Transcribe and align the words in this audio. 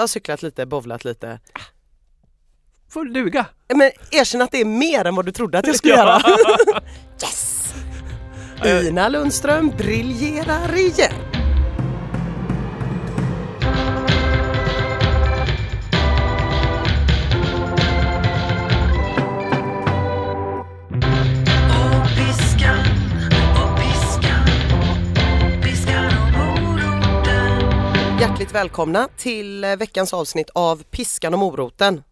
Jag 0.00 0.02
har 0.02 0.08
cyklat 0.08 0.42
lite, 0.42 0.66
bovlat 0.66 1.04
lite. 1.04 1.40
Får 2.90 3.04
duga. 3.04 3.46
Men 3.74 3.90
erkänn 4.10 4.42
att 4.42 4.50
det 4.50 4.60
är 4.60 4.64
mer 4.64 5.04
än 5.04 5.14
vad 5.14 5.26
du 5.26 5.32
trodde 5.32 5.58
att 5.58 5.66
jag 5.66 5.76
skulle 5.76 5.94
göra. 5.96 6.22
yes! 7.22 7.74
Ina 8.88 9.08
Lundström 9.08 9.68
briljerar 9.78 10.76
igen. 10.76 11.12
Hjärtligt 28.50 28.62
välkomna 28.64 29.08
till 29.16 29.64
eh, 29.64 29.76
veckans 29.76 30.14
avsnitt 30.14 30.50
av 30.54 30.82
Piskan 30.82 31.34
och 31.34 31.40
moroten, 31.40 32.02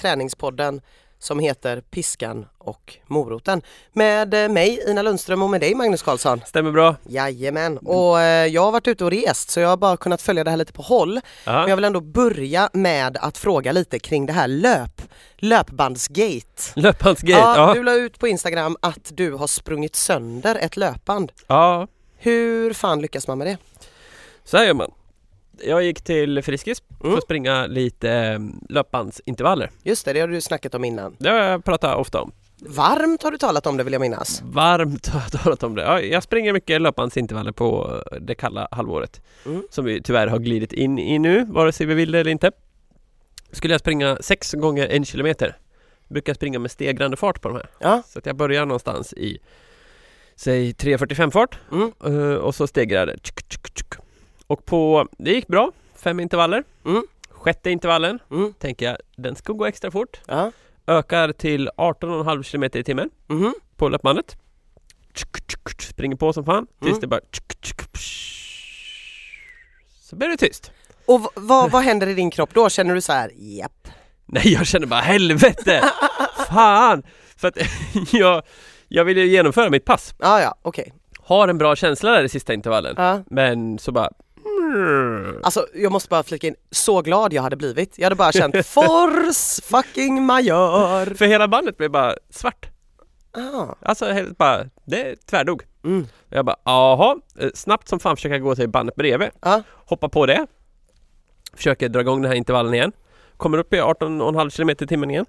träningspodden 0.00 0.80
som 1.18 1.38
heter 1.38 1.80
Piskan 1.80 2.46
och 2.58 2.96
moroten. 3.06 3.62
Med 3.92 4.34
eh, 4.34 4.48
mig 4.48 4.84
Ina 4.88 5.02
Lundström 5.02 5.42
och 5.42 5.50
med 5.50 5.60
dig 5.60 5.74
Magnus 5.74 6.02
Karlsson. 6.02 6.40
Stämmer 6.46 6.70
bra. 6.72 6.96
Jajamän, 7.08 7.78
och 7.78 8.20
eh, 8.20 8.46
jag 8.46 8.62
har 8.62 8.72
varit 8.72 8.88
ute 8.88 9.04
och 9.04 9.10
rest 9.10 9.50
så 9.50 9.60
jag 9.60 9.68
har 9.68 9.76
bara 9.76 9.96
kunnat 9.96 10.22
följa 10.22 10.44
det 10.44 10.50
här 10.50 10.56
lite 10.56 10.72
på 10.72 10.82
håll. 10.82 11.20
Men 11.44 11.68
jag 11.68 11.76
vill 11.76 11.84
ändå 11.84 12.00
börja 12.00 12.70
med 12.72 13.16
att 13.20 13.38
fråga 13.38 13.72
lite 13.72 13.98
kring 13.98 14.26
det 14.26 14.32
här 14.32 14.48
löp, 14.48 15.02
löpbandsgate. 15.36 16.62
Löpbandsgate. 16.74 17.32
Ja, 17.40 17.68
Ja. 17.68 17.74
du 17.74 17.82
la 17.82 17.94
ut 17.94 18.18
på 18.18 18.28
Instagram 18.28 18.76
att 18.82 19.10
du 19.16 19.32
har 19.32 19.46
sprungit 19.46 19.96
sönder 19.96 20.54
ett 20.60 20.76
löpband. 20.76 21.32
ja, 21.46 21.86
Hur 22.16 22.72
fan 22.72 23.00
lyckas 23.00 23.26
man 23.28 23.38
med 23.38 23.46
det? 23.46 23.58
så 24.44 24.56
här 24.56 24.64
gör 24.64 24.74
man. 24.74 24.90
Jag 25.64 25.82
gick 25.82 26.00
till 26.00 26.42
Friskis 26.42 26.82
för 27.00 27.06
Mm. 27.06 27.18
att 27.18 27.24
springa 27.24 27.66
lite 27.66 28.10
eh, 28.10 28.38
löpbandsintervaller. 28.68 29.70
Just 29.82 30.04
det, 30.04 30.12
det 30.12 30.20
har 30.20 30.28
du 30.28 30.40
snackat 30.40 30.74
om 30.74 30.84
innan. 30.84 31.16
Det 31.18 31.28
har 31.28 31.38
jag 31.38 31.64
pratat 31.64 31.96
ofta 31.96 32.20
om. 32.20 32.32
Varmt 32.60 33.22
har 33.22 33.30
du 33.30 33.38
talat 33.38 33.66
om 33.66 33.76
det 33.76 33.84
vill 33.84 33.92
jag 33.92 34.00
minnas. 34.00 34.42
Varmt 34.44 35.06
har 35.08 35.20
jag 35.20 35.42
talat 35.42 35.62
om 35.62 35.74
det. 35.74 35.82
Ja, 35.82 36.00
jag 36.00 36.22
springer 36.22 36.52
mycket 36.52 36.80
löpbandsintervaller 36.80 37.52
på 37.52 38.02
det 38.20 38.34
kalla 38.34 38.68
halvåret. 38.70 39.20
Mm. 39.46 39.62
Som 39.70 39.84
vi 39.84 40.02
tyvärr 40.02 40.26
har 40.26 40.38
glidit 40.38 40.72
in 40.72 40.98
i 40.98 41.18
nu, 41.18 41.44
vare 41.44 41.72
sig 41.72 41.86
vi 41.86 41.94
vill 41.94 42.12
det 42.12 42.18
eller 42.20 42.30
inte. 42.30 42.50
Skulle 43.52 43.74
jag 43.74 43.80
springa 43.80 44.16
sex 44.20 44.52
gånger 44.52 44.88
en 44.88 45.04
kilometer. 45.04 45.56
Brukar 46.08 46.34
springa 46.34 46.58
med 46.58 46.70
stegrande 46.70 47.16
fart 47.16 47.40
på 47.40 47.48
de 47.48 47.54
här. 47.54 47.70
Ja, 47.78 48.02
Så 48.08 48.18
att 48.18 48.26
jag 48.26 48.36
börjar 48.36 48.66
någonstans 48.66 49.12
i 49.12 49.38
Säg 50.36 50.72
3.45 50.72 51.30
fart 51.30 51.58
mm. 51.72 51.92
eh, 52.04 52.34
och 52.34 52.54
så 52.54 52.66
stegrar 52.66 53.06
det. 53.06 53.16
Och 54.46 54.66
på, 54.66 55.08
det 55.18 55.30
gick 55.30 55.46
bra, 55.46 55.72
fem 55.96 56.20
intervaller. 56.20 56.64
Mm. 56.84 57.02
Sjätte 57.30 57.70
intervallen 57.70 58.18
Mm. 58.30 58.52
tänker 58.58 58.86
jag, 58.86 58.96
den 59.16 59.36
ska 59.36 59.52
gå 59.52 59.66
extra 59.66 59.90
fort. 59.90 60.20
Ja. 60.26 60.52
Ökar 60.86 61.32
till 61.32 61.70
18,5 61.76 62.42
km 62.42 62.64
i 62.64 62.84
timmen 62.84 63.10
Mhm. 63.26 63.54
på 63.76 63.88
löpbandet. 63.88 64.36
Springer 65.80 66.16
på 66.16 66.32
som 66.32 66.44
fan 66.44 66.66
tills 66.80 66.88
Mm. 66.90 67.00
det 67.00 67.06
bara. 67.06 67.20
Så 70.00 70.16
blir 70.16 70.28
det 70.28 70.36
tyst. 70.36 70.72
Och 71.06 71.32
vad, 71.34 71.70
vad 71.70 71.82
händer 71.82 72.06
i 72.06 72.14
din 72.14 72.30
kropp 72.30 72.54
då? 72.54 72.68
Känner 72.68 72.94
du 72.94 73.00
så 73.00 73.12
här, 73.12 73.30
japp. 73.36 73.88
Nej 74.26 74.52
jag 74.52 74.66
känner 74.66 74.86
bara 74.86 75.00
helvete! 75.00 75.82
Fan! 76.48 77.02
För 77.36 77.48
att 77.48 77.56
jag, 78.12 78.42
jag 78.88 79.04
ville 79.04 79.20
genomföra 79.20 79.70
mitt 79.70 79.84
pass. 79.84 80.14
Ja, 80.18 80.40
ja, 80.40 80.54
okej. 80.62 80.92
Har 81.20 81.48
en 81.48 81.58
bra 81.58 81.76
känsla 81.76 82.10
där 82.10 82.24
i 82.24 82.28
sista 82.28 82.54
intervallen. 82.54 82.94
Ja. 82.98 83.22
Men 83.30 83.78
så 83.78 83.92
bara 83.92 84.10
Alltså 85.42 85.66
jag 85.74 85.92
måste 85.92 86.08
bara 86.08 86.22
flika 86.22 86.46
in, 86.46 86.54
så 86.70 87.02
glad 87.02 87.32
jag 87.32 87.42
hade 87.42 87.56
blivit. 87.56 87.98
Jag 87.98 88.04
hade 88.06 88.16
bara 88.16 88.32
känt 88.32 88.66
force 88.66 89.62
fucking 89.62 90.22
major. 90.22 91.14
För 91.14 91.24
hela 91.26 91.48
bandet 91.48 91.76
blev 91.76 91.90
bara 91.90 92.14
svart. 92.30 92.68
Ah. 93.32 93.74
Alltså 93.82 94.04
helt 94.04 94.38
bara, 94.38 94.64
det 94.84 95.26
tvärdog. 95.26 95.62
Mm. 95.84 96.06
Jag 96.28 96.44
bara, 96.44 96.56
jaha, 96.64 97.16
Eh, 97.40 97.50
snabbt 97.54 97.88
som 97.88 98.00
fan 98.00 98.16
försöka 98.16 98.38
gå 98.38 98.54
till 98.54 98.68
bandet 98.68 98.96
bredvid. 98.96 99.28
Ja. 99.42 99.62
Hoppa 99.72 100.08
på 100.08 100.26
det. 100.26 100.46
Försöker 101.54 101.88
dra 101.88 102.00
igång 102.00 102.22
den 102.22 102.30
här 102.30 102.36
intervallen 102.36 102.74
igen. 102.74 102.92
Kommer 103.36 103.58
upp 103.58 103.74
i 103.74 103.76
18,5 103.80 104.50
km 104.56 104.70
i 104.70 104.74
timmen 104.74 105.10
igen. 105.10 105.26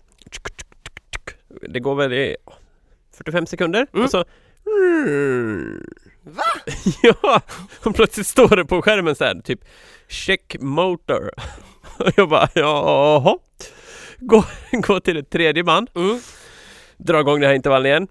Det 1.70 1.80
går 1.80 1.96
väl 1.96 2.14
i 2.14 2.36
45 3.18 3.46
sekunder 3.46 3.88
Mm. 3.94 4.06
och 4.06 4.12
så 4.12 4.26
Va? 6.28 6.44
Ja! 7.02 7.42
Och 7.84 7.96
plötsligt 7.96 8.28
står 8.28 8.56
det 8.56 8.66
på 8.66 8.82
skärmen 8.82 9.16
så 9.16 9.24
här, 9.24 9.42
typ 9.44 9.60
Check 10.08 10.56
motor. 10.60 11.32
Och 12.00 12.12
jag 12.16 12.30
bara, 12.30 12.50
jaha. 12.54 13.38
Gå, 14.20 14.44
gå 14.72 15.00
till 15.00 15.18
ett 15.18 15.30
tredje 15.30 15.64
band. 15.64 15.90
Mm. 15.96 16.20
dra 16.98 17.20
igång 17.20 17.40
den 17.40 17.50
här 17.50 17.56
intervallen 17.56 17.86
igen. 17.86 18.08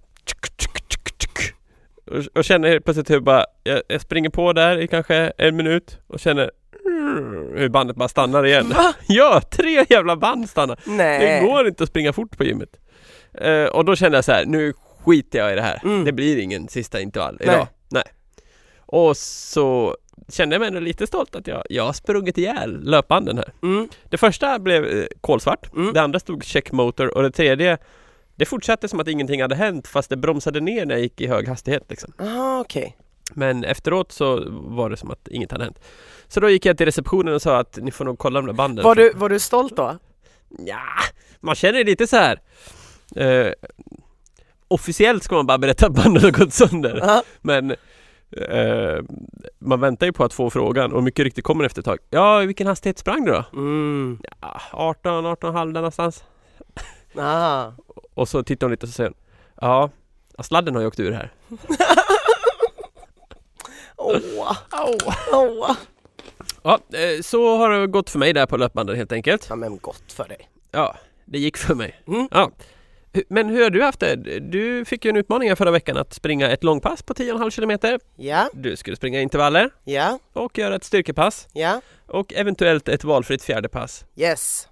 Och, 2.06 2.38
och 2.38 2.44
känner 2.44 2.68
helt 2.68 2.84
plötsligt 2.84 3.10
hur 3.10 3.20
bara, 3.20 3.44
jag, 3.64 3.82
jag 3.88 4.00
springer 4.00 4.30
på 4.30 4.52
där 4.52 4.78
i 4.78 4.88
kanske 4.88 5.32
en 5.38 5.56
minut 5.56 5.98
och 6.06 6.20
känner 6.20 6.50
hur 7.54 7.68
bandet 7.68 7.96
bara 7.96 8.08
stannar 8.08 8.46
igen. 8.46 8.68
Va? 8.68 8.94
Ja, 9.08 9.40
tre 9.50 9.84
jävla 9.88 10.16
band 10.16 10.48
stannar. 10.48 10.80
Nej. 10.84 11.18
Det 11.18 11.46
går 11.46 11.68
inte 11.68 11.82
att 11.82 11.88
springa 11.88 12.12
fort 12.12 12.36
på 12.36 12.44
gymmet. 12.44 12.76
Eh, 13.34 13.64
och 13.64 13.84
då 13.84 13.96
kände 13.96 14.18
jag 14.18 14.24
så 14.24 14.32
här, 14.32 14.44
nu 14.44 14.72
skiter 15.04 15.38
jag 15.38 15.52
i 15.52 15.54
det 15.54 15.62
här. 15.62 15.80
Mm. 15.84 16.04
Det 16.04 16.12
blir 16.12 16.38
ingen 16.38 16.68
sista 16.68 17.00
intervall 17.00 17.36
Nej. 17.40 17.54
idag. 17.54 17.66
Nej. 17.88 18.04
Och 18.78 19.16
så 19.16 19.96
kände 20.28 20.54
jag 20.54 20.60
mig 20.60 20.68
ändå 20.68 20.80
lite 20.80 21.06
stolt 21.06 21.34
att 21.36 21.46
jag, 21.46 21.62
jag 21.70 21.84
har 21.84 21.92
sprungit 21.92 22.38
ihjäl 22.38 22.80
löpbanden 22.82 23.38
här. 23.38 23.52
Mm. 23.62 23.88
Det 24.04 24.16
första 24.18 24.58
blev 24.58 24.84
eh, 24.84 25.04
kolsvart, 25.20 25.72
Mm. 25.74 25.92
det 25.92 26.02
andra 26.02 26.20
stod 26.20 26.44
check 26.44 26.72
motor 26.72 27.14
och 27.16 27.22
det 27.22 27.30
tredje 27.30 27.78
Det 28.36 28.44
fortsatte 28.44 28.88
som 28.88 29.00
att 29.00 29.08
ingenting 29.08 29.42
hade 29.42 29.54
hänt 29.54 29.88
fast 29.88 30.10
det 30.10 30.16
bromsade 30.16 30.60
ner 30.60 30.86
när 30.86 30.94
jag 30.94 31.02
gick 31.02 31.20
i 31.20 31.26
hög 31.26 31.48
hastighet 31.48 31.82
liksom. 31.88 32.12
Aha, 32.20 32.60
okej. 32.60 32.96
Men 33.34 33.64
efteråt 33.64 34.12
så 34.12 34.44
var 34.50 34.90
det 34.90 34.96
som 34.96 35.10
att 35.10 35.28
inget 35.28 35.52
hade 35.52 35.64
hänt. 35.64 35.78
Så 36.28 36.40
då 36.40 36.50
gick 36.50 36.66
jag 36.66 36.76
till 36.76 36.86
receptionen 36.86 37.34
och 37.34 37.42
sa 37.42 37.58
att 37.58 37.78
ni 37.82 37.90
får 37.90 38.04
nog 38.04 38.18
kolla 38.18 38.40
de 38.40 38.46
där 38.46 38.52
banden. 38.52 38.84
Var, 38.84 38.94
du, 38.94 39.12
var 39.14 39.28
du 39.28 39.38
stolt 39.38 39.76
då? 39.76 39.98
Ja, 40.58 40.80
man 41.40 41.54
känner 41.54 41.84
lite 41.84 42.06
så 42.06 42.16
här. 42.16 42.40
Eh, 43.16 43.52
officiellt 44.68 45.24
ska 45.24 45.34
man 45.34 45.46
bara 45.46 45.58
berätta 45.58 45.86
att 45.86 45.92
bandet 45.92 46.22
har 46.22 46.30
gått 46.30 46.52
sönder. 46.52 46.98
Ja. 47.02 47.22
Men 47.40 47.70
eh, 48.30 49.02
man 49.58 49.80
väntar 49.80 50.06
ju 50.06 50.12
på 50.12 50.24
att 50.24 50.32
få 50.32 50.50
frågan 50.50 50.92
och 50.92 51.02
mycket 51.02 51.24
riktigt 51.24 51.44
kommer 51.44 51.64
efter 51.64 51.80
ett 51.80 51.84
tag. 51.86 51.98
Ja, 52.10 52.42
i 52.42 52.46
vilken 52.46 52.66
hastighet 52.66 52.98
sprang 52.98 53.24
du 53.24 53.32
då? 53.32 53.44
Mm. 53.52 54.18
Ja, 54.40 54.60
18, 54.72 55.26
18,5 55.26 55.52
där 55.52 55.72
någonstans. 55.72 56.24
Ah. 57.18 57.72
Och 58.14 58.28
så 58.28 58.42
tittar 58.42 58.66
hon 58.66 58.70
lite 58.70 58.86
och 58.86 58.88
så 58.88 58.92
säger 58.92 59.10
hon, 59.10 59.18
ja, 59.60 59.90
sladden 60.42 60.74
har 60.74 60.82
ju 60.82 60.88
åkt 60.88 61.00
ur 61.00 61.12
här. 61.12 61.32
Åh. 63.96 64.18
Åh. 65.32 65.76
Ja, 66.62 66.78
eh, 66.92 67.20
så 67.22 67.56
har 67.56 67.70
det 67.70 67.86
gått 67.86 68.10
för 68.10 68.18
mig 68.18 68.32
där 68.32 68.46
på 68.46 68.56
löpbandet 68.56 68.96
helt 68.96 69.12
enkelt. 69.12 69.46
Ja 69.48 69.56
men 69.56 69.78
gott 69.78 70.12
för 70.12 70.28
dig. 70.28 70.50
Ja, 70.70 70.96
det 71.24 71.38
gick 71.38 71.56
för 71.56 71.74
mig. 71.74 72.02
Mm. 72.06 72.28
Ja. 72.30 72.50
Men 73.28 73.48
hur 73.48 73.62
har 73.62 73.70
du 73.70 73.82
haft 73.82 74.00
det? 74.00 74.16
Du 74.40 74.84
fick 74.84 75.04
ju 75.04 75.08
en 75.08 75.16
utmaning 75.16 75.48
här 75.48 75.56
förra 75.56 75.70
veckan 75.70 75.96
att 75.96 76.14
springa 76.14 76.50
ett 76.50 76.64
långpass 76.64 77.02
på 77.02 77.14
10,5 77.14 77.50
kilometer. 77.50 78.00
Ja, 78.16 78.48
Du 78.52 78.76
skulle 78.76 78.96
springa 78.96 79.20
intervaller 79.20 79.70
ja, 79.84 80.18
och 80.32 80.58
göra 80.58 80.76
ett 80.76 80.84
styrkepass 80.84 81.48
ja, 81.52 81.80
och 82.06 82.32
eventuellt 82.34 82.88
ett 82.88 83.04
valfritt 83.04 83.42
fjärde 83.42 83.68
pass. 83.68 84.04
yes. 84.16 84.68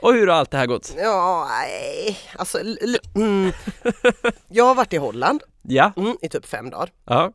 Och 0.00 0.12
hur 0.14 0.26
har 0.26 0.34
allt 0.34 0.50
det 0.50 0.56
här 0.58 0.66
gått? 0.66 0.94
Ja, 0.98 1.48
alltså 2.36 2.58
mm. 3.14 3.52
Jag 4.48 4.64
har 4.64 4.74
varit 4.74 4.92
i 4.92 4.96
Holland 4.96 5.42
Ja, 5.62 5.92
mm, 5.96 6.16
i 6.22 6.28
typ 6.28 6.46
fem 6.46 6.70
dagar. 6.70 6.90
ja, 7.04 7.32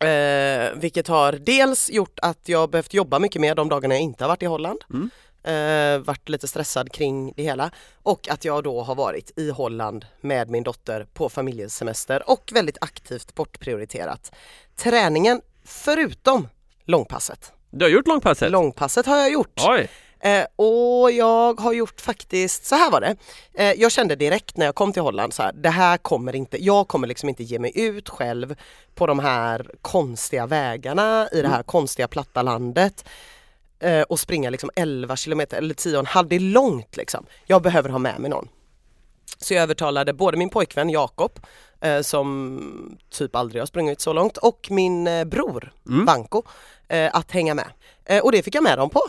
Eh, 0.00 0.70
vilket 0.76 1.08
har 1.08 1.32
dels 1.32 1.90
gjort 1.90 2.18
att 2.22 2.48
jag 2.48 2.70
behövt 2.70 2.94
jobba 2.94 3.18
mycket 3.18 3.40
mer 3.40 3.54
de 3.54 3.68
dagarna 3.68 3.94
jag 3.94 4.02
inte 4.02 4.24
har 4.24 4.28
varit 4.28 4.42
i 4.42 4.46
Holland. 4.46 4.80
Mm. 4.90 5.10
Eh, 5.46 5.98
varit 5.98 6.28
lite 6.28 6.48
stressad 6.48 6.92
kring 6.92 7.32
det 7.36 7.42
hela 7.42 7.70
och 8.02 8.28
att 8.28 8.44
jag 8.44 8.64
då 8.64 8.82
har 8.82 8.94
varit 8.94 9.38
i 9.38 9.50
Holland 9.50 10.06
med 10.20 10.50
min 10.50 10.62
dotter 10.62 11.06
på 11.14 11.28
familjesemester 11.28 12.30
och 12.30 12.50
väldigt 12.54 12.78
aktivt 12.80 13.34
bortprioriterat 13.34 14.34
träningen 14.76 15.40
förutom 15.64 16.48
långpasset. 16.84 17.52
du 17.70 17.84
har 17.84 17.90
gjort 17.90 18.06
långpasset? 18.06 18.50
Långpasset 18.50 19.06
har 19.06 19.16
jag 19.16 19.32
gjort. 19.32 19.60
Oj! 19.68 19.88
Eh, 20.20 20.44
och 20.56 21.12
jag 21.12 21.60
har 21.60 21.72
gjort 21.72 22.00
faktiskt, 22.00 22.64
så 22.64 22.74
här 22.74 22.90
var 22.90 23.00
det. 23.00 23.16
Eh, 23.54 23.72
jag 23.72 23.92
kände 23.92 24.16
direkt 24.16 24.56
när 24.56 24.66
jag 24.66 24.74
kom 24.74 24.92
till 24.92 25.02
Holland 25.02 25.34
så 25.34 25.42
här, 25.42 25.52
det 25.52 25.70
här 25.70 25.98
kommer 25.98 26.36
inte, 26.36 26.64
jag 26.64 26.88
kommer 26.88 27.06
liksom 27.06 27.28
inte 27.28 27.44
ge 27.44 27.58
mig 27.58 27.72
ut 27.74 28.08
själv 28.08 28.56
på 28.94 29.06
de 29.06 29.18
här 29.18 29.70
konstiga 29.82 30.46
vägarna 30.46 31.28
i 31.32 31.42
det 31.42 31.48
här 31.48 31.62
konstiga 31.62 32.08
platta 32.08 32.42
landet. 32.42 33.04
Eh, 33.80 34.02
och 34.02 34.20
springa 34.20 34.50
liksom 34.50 34.70
11 34.76 35.16
kilometer 35.16 35.56
eller 35.58 35.74
10,5, 35.74 36.26
det 36.28 36.36
är 36.36 36.40
långt 36.40 36.96
liksom. 36.96 37.26
Jag 37.46 37.62
behöver 37.62 37.88
ha 37.88 37.98
med 37.98 38.20
mig 38.20 38.30
någon. 38.30 38.48
Så 39.38 39.54
jag 39.54 39.62
övertalade 39.62 40.12
både 40.12 40.36
min 40.36 40.48
pojkvän 40.50 40.90
Jakob 40.90 41.40
eh, 41.80 42.00
som 42.00 42.96
typ 43.10 43.36
aldrig 43.36 43.62
har 43.62 43.66
sprungit 43.66 44.00
så 44.00 44.12
långt 44.12 44.36
och 44.36 44.66
min 44.70 45.06
eh, 45.06 45.24
bror 45.24 45.72
Mm. 45.88 46.04
Banco 46.04 46.42
eh, 46.88 47.10
att 47.12 47.30
hänga 47.32 47.54
med. 47.54 47.68
Eh, 48.04 48.22
och 48.24 48.32
det 48.32 48.42
fick 48.42 48.54
jag 48.54 48.62
med 48.62 48.78
dem 48.78 48.90
på. 48.90 49.00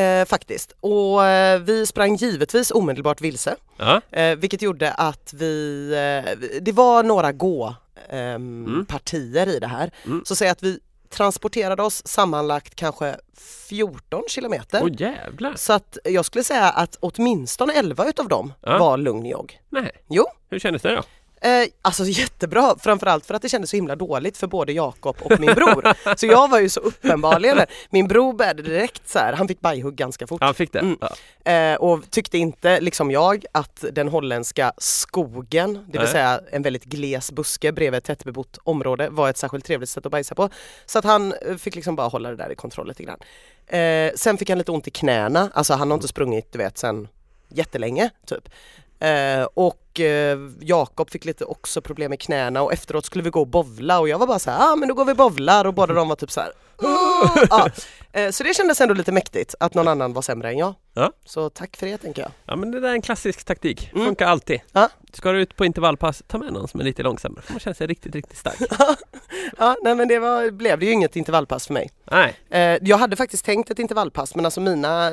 eh, 0.00 0.24
faktiskt. 0.24 0.72
Och 0.80 1.24
eh, 1.26 1.60
vi 1.60 1.86
sprang 1.86 2.16
givetvis 2.16 2.70
omedelbart 2.70 3.20
vilse. 3.20 3.56
Eh, 4.10 4.36
vilket 4.36 4.62
gjorde 4.62 4.92
att 4.92 5.32
vi, 5.32 5.90
det 6.62 6.72
var 6.72 7.02
några 7.02 7.32
gå 7.32 7.74
ehm, 8.08 8.64
Mm. 8.66 8.86
partier 8.86 9.48
i 9.48 9.58
det 9.58 9.66
här. 9.66 9.90
Mm. 10.06 10.22
Så 10.26 10.36
säg 10.36 10.48
att 10.48 10.62
vi 10.62 10.80
transporterade 11.10 11.82
oss 11.82 12.06
sammanlagt 12.06 12.74
kanske 12.74 13.16
14 13.68 14.22
kilometer. 14.28 14.80
Åh 14.82 14.88
jävlar! 14.98 15.54
Så 15.56 15.72
att 15.72 15.98
jag 16.04 16.24
skulle 16.24 16.44
säga 16.44 16.64
att 16.70 16.96
åtminstone 17.00 17.72
11 17.72 18.08
utav 18.08 18.28
dem 18.28 18.52
Ja. 18.62 18.78
var 18.78 18.96
lugn 18.96 19.26
jogg. 19.26 19.60
Nej. 19.68 19.90
Jo. 20.08 20.24
Hur 20.50 20.58
kändes 20.58 20.82
det 20.82 20.94
då? 20.96 21.02
Eh, 21.42 21.68
alltså 21.82 22.04
jättebra, 22.04 22.76
framförallt 22.78 23.26
för 23.26 23.34
att 23.34 23.42
det 23.42 23.48
kändes 23.48 23.70
så 23.70 23.76
himla 23.76 23.96
dåligt 23.96 24.36
för 24.36 24.46
både 24.46 24.72
Jakob 24.72 25.16
och 25.20 25.40
min 25.40 25.54
bror. 25.54 25.94
så 26.16 26.26
jag 26.26 26.48
var 26.48 26.60
ju 26.60 26.68
så 26.68 26.80
uppenbarligen 26.80 27.56
där. 27.56 27.66
Min 27.90 28.08
bror 28.08 28.32
började 28.32 28.62
direkt 28.62 29.08
så 29.08 29.18
här, 29.18 29.32
han 29.32 29.48
fick 29.48 29.60
bajhugg 29.60 29.94
ganska 29.94 30.26
fort. 30.26 30.42
Han 30.42 30.54
fick 30.54 30.72
det? 30.72 30.78
Mm. 30.78 30.98
Ja. 31.44 31.52
Eh, 31.52 31.76
och 31.76 32.10
tyckte 32.10 32.38
inte, 32.38 32.80
liksom 32.80 33.10
jag, 33.10 33.44
att 33.52 33.84
den 33.92 34.08
holländska 34.08 34.72
skogen, 34.78 35.72
det 35.72 35.98
vill 35.98 36.00
Nej. 36.00 36.12
säga 36.12 36.40
en 36.50 36.62
väldigt 36.62 36.84
gles 36.84 37.32
buske 37.32 37.72
bredvid 37.72 37.98
ett 37.98 38.04
tättbebott 38.04 38.58
område, 38.64 39.08
var 39.10 39.30
ett 39.30 39.38
särskilt 39.38 39.64
trevligt 39.64 39.90
sätt 39.90 40.06
att 40.06 40.12
bajsa 40.12 40.34
på. 40.34 40.48
Så 40.86 40.98
att 40.98 41.04
han 41.04 41.32
eh, 41.32 41.56
fick 41.56 41.74
liksom 41.74 41.96
bara 41.96 42.08
hålla 42.08 42.30
det 42.30 42.36
där 42.36 42.52
i 42.52 42.54
kontroll 42.54 42.88
lite 42.88 43.02
grann. 43.02 43.18
Eh, 43.66 44.12
sen 44.14 44.38
fick 44.38 44.48
han 44.48 44.58
lite 44.58 44.72
ont 44.72 44.88
i 44.88 44.90
knäna, 44.90 45.50
alltså 45.54 45.74
han 45.74 45.90
har 45.90 45.94
inte 45.94 46.08
sprungit 46.08 46.52
du 46.52 46.58
vet 46.58 46.78
sen 46.78 47.08
jättelänge 47.48 48.10
typ. 48.26 48.48
Eh, 49.00 49.44
och 49.54 50.00
eh, 50.00 50.38
Jakob 50.60 51.10
fick 51.10 51.24
lite 51.24 51.44
också 51.44 51.80
problem 51.82 52.10
med 52.10 52.20
knäna 52.20 52.62
och 52.62 52.72
efteråt 52.72 53.04
skulle 53.06 53.24
vi 53.24 53.30
gå 53.30 53.40
och 53.40 53.46
bovla 53.48 54.00
och 54.00 54.08
jag 54.08 54.18
var 54.18 54.26
bara 54.26 54.38
så 54.38 54.50
här, 54.50 54.72
ah, 54.72 54.76
men 54.76 54.88
då 54.88 54.94
går 54.94 55.04
vi 55.04 55.14
bovlar 55.14 55.64
och 55.64 55.74
båda 55.74 55.94
de 55.94 56.08
var 56.08 56.16
typ 56.16 56.30
så 56.30 56.40
här. 56.40 56.52
"Åh!" 56.82 57.44
ja. 57.50 57.68
eh, 58.12 58.30
så 58.30 58.44
det 58.44 58.54
kändes 58.54 58.80
ändå 58.80 58.94
lite 58.94 59.12
mäktigt 59.12 59.54
att 59.60 59.74
någon 59.74 59.88
annan 59.88 60.12
var 60.12 60.22
sämre 60.22 60.48
än 60.50 60.58
jag. 60.58 60.74
Ja. 60.94 61.12
Så 61.24 61.50
tack 61.50 61.76
för 61.76 61.86
det 61.86 61.98
tänker 61.98 62.22
jag. 62.22 62.30
ja 62.44 62.56
men 62.56 62.70
det 62.70 62.80
där 62.80 62.88
är 62.88 62.92
en 62.92 63.02
klassisk 63.02 63.44
taktik, 63.44 63.90
Mm. 63.92 64.06
funkar 64.06 64.26
alltid. 64.26 64.60
Ja. 64.72 64.88
Ska 65.12 65.32
du 65.32 65.40
ut 65.42 65.56
på 65.56 65.64
intervallpass, 65.64 66.22
ta 66.26 66.38
med 66.38 66.52
någon 66.52 66.68
som 66.68 66.80
är 66.80 66.84
lite 66.84 67.02
långsammare 67.02 67.44
man 67.48 67.60
känner 67.60 67.74
sig 67.74 67.86
riktigt, 67.86 68.14
riktigt 68.14 68.38
stark. 68.38 68.56
Ja, 69.58 69.76
nej 69.82 69.94
men 69.94 70.08
det 70.08 70.18
var, 70.18 70.50
blev 70.50 70.78
det 70.78 70.86
ju 70.86 70.92
inget 70.92 71.16
intervallpass 71.16 71.66
för 71.66 71.74
mig. 71.74 71.90
Nej, 72.10 72.34
Eh, 72.50 72.78
jag 72.82 72.98
hade 72.98 73.16
faktiskt 73.16 73.44
tänkt 73.44 73.70
ett 73.70 73.78
intervallpass 73.78 74.34
men 74.34 74.44
alltså 74.44 74.60
mina 74.60 75.12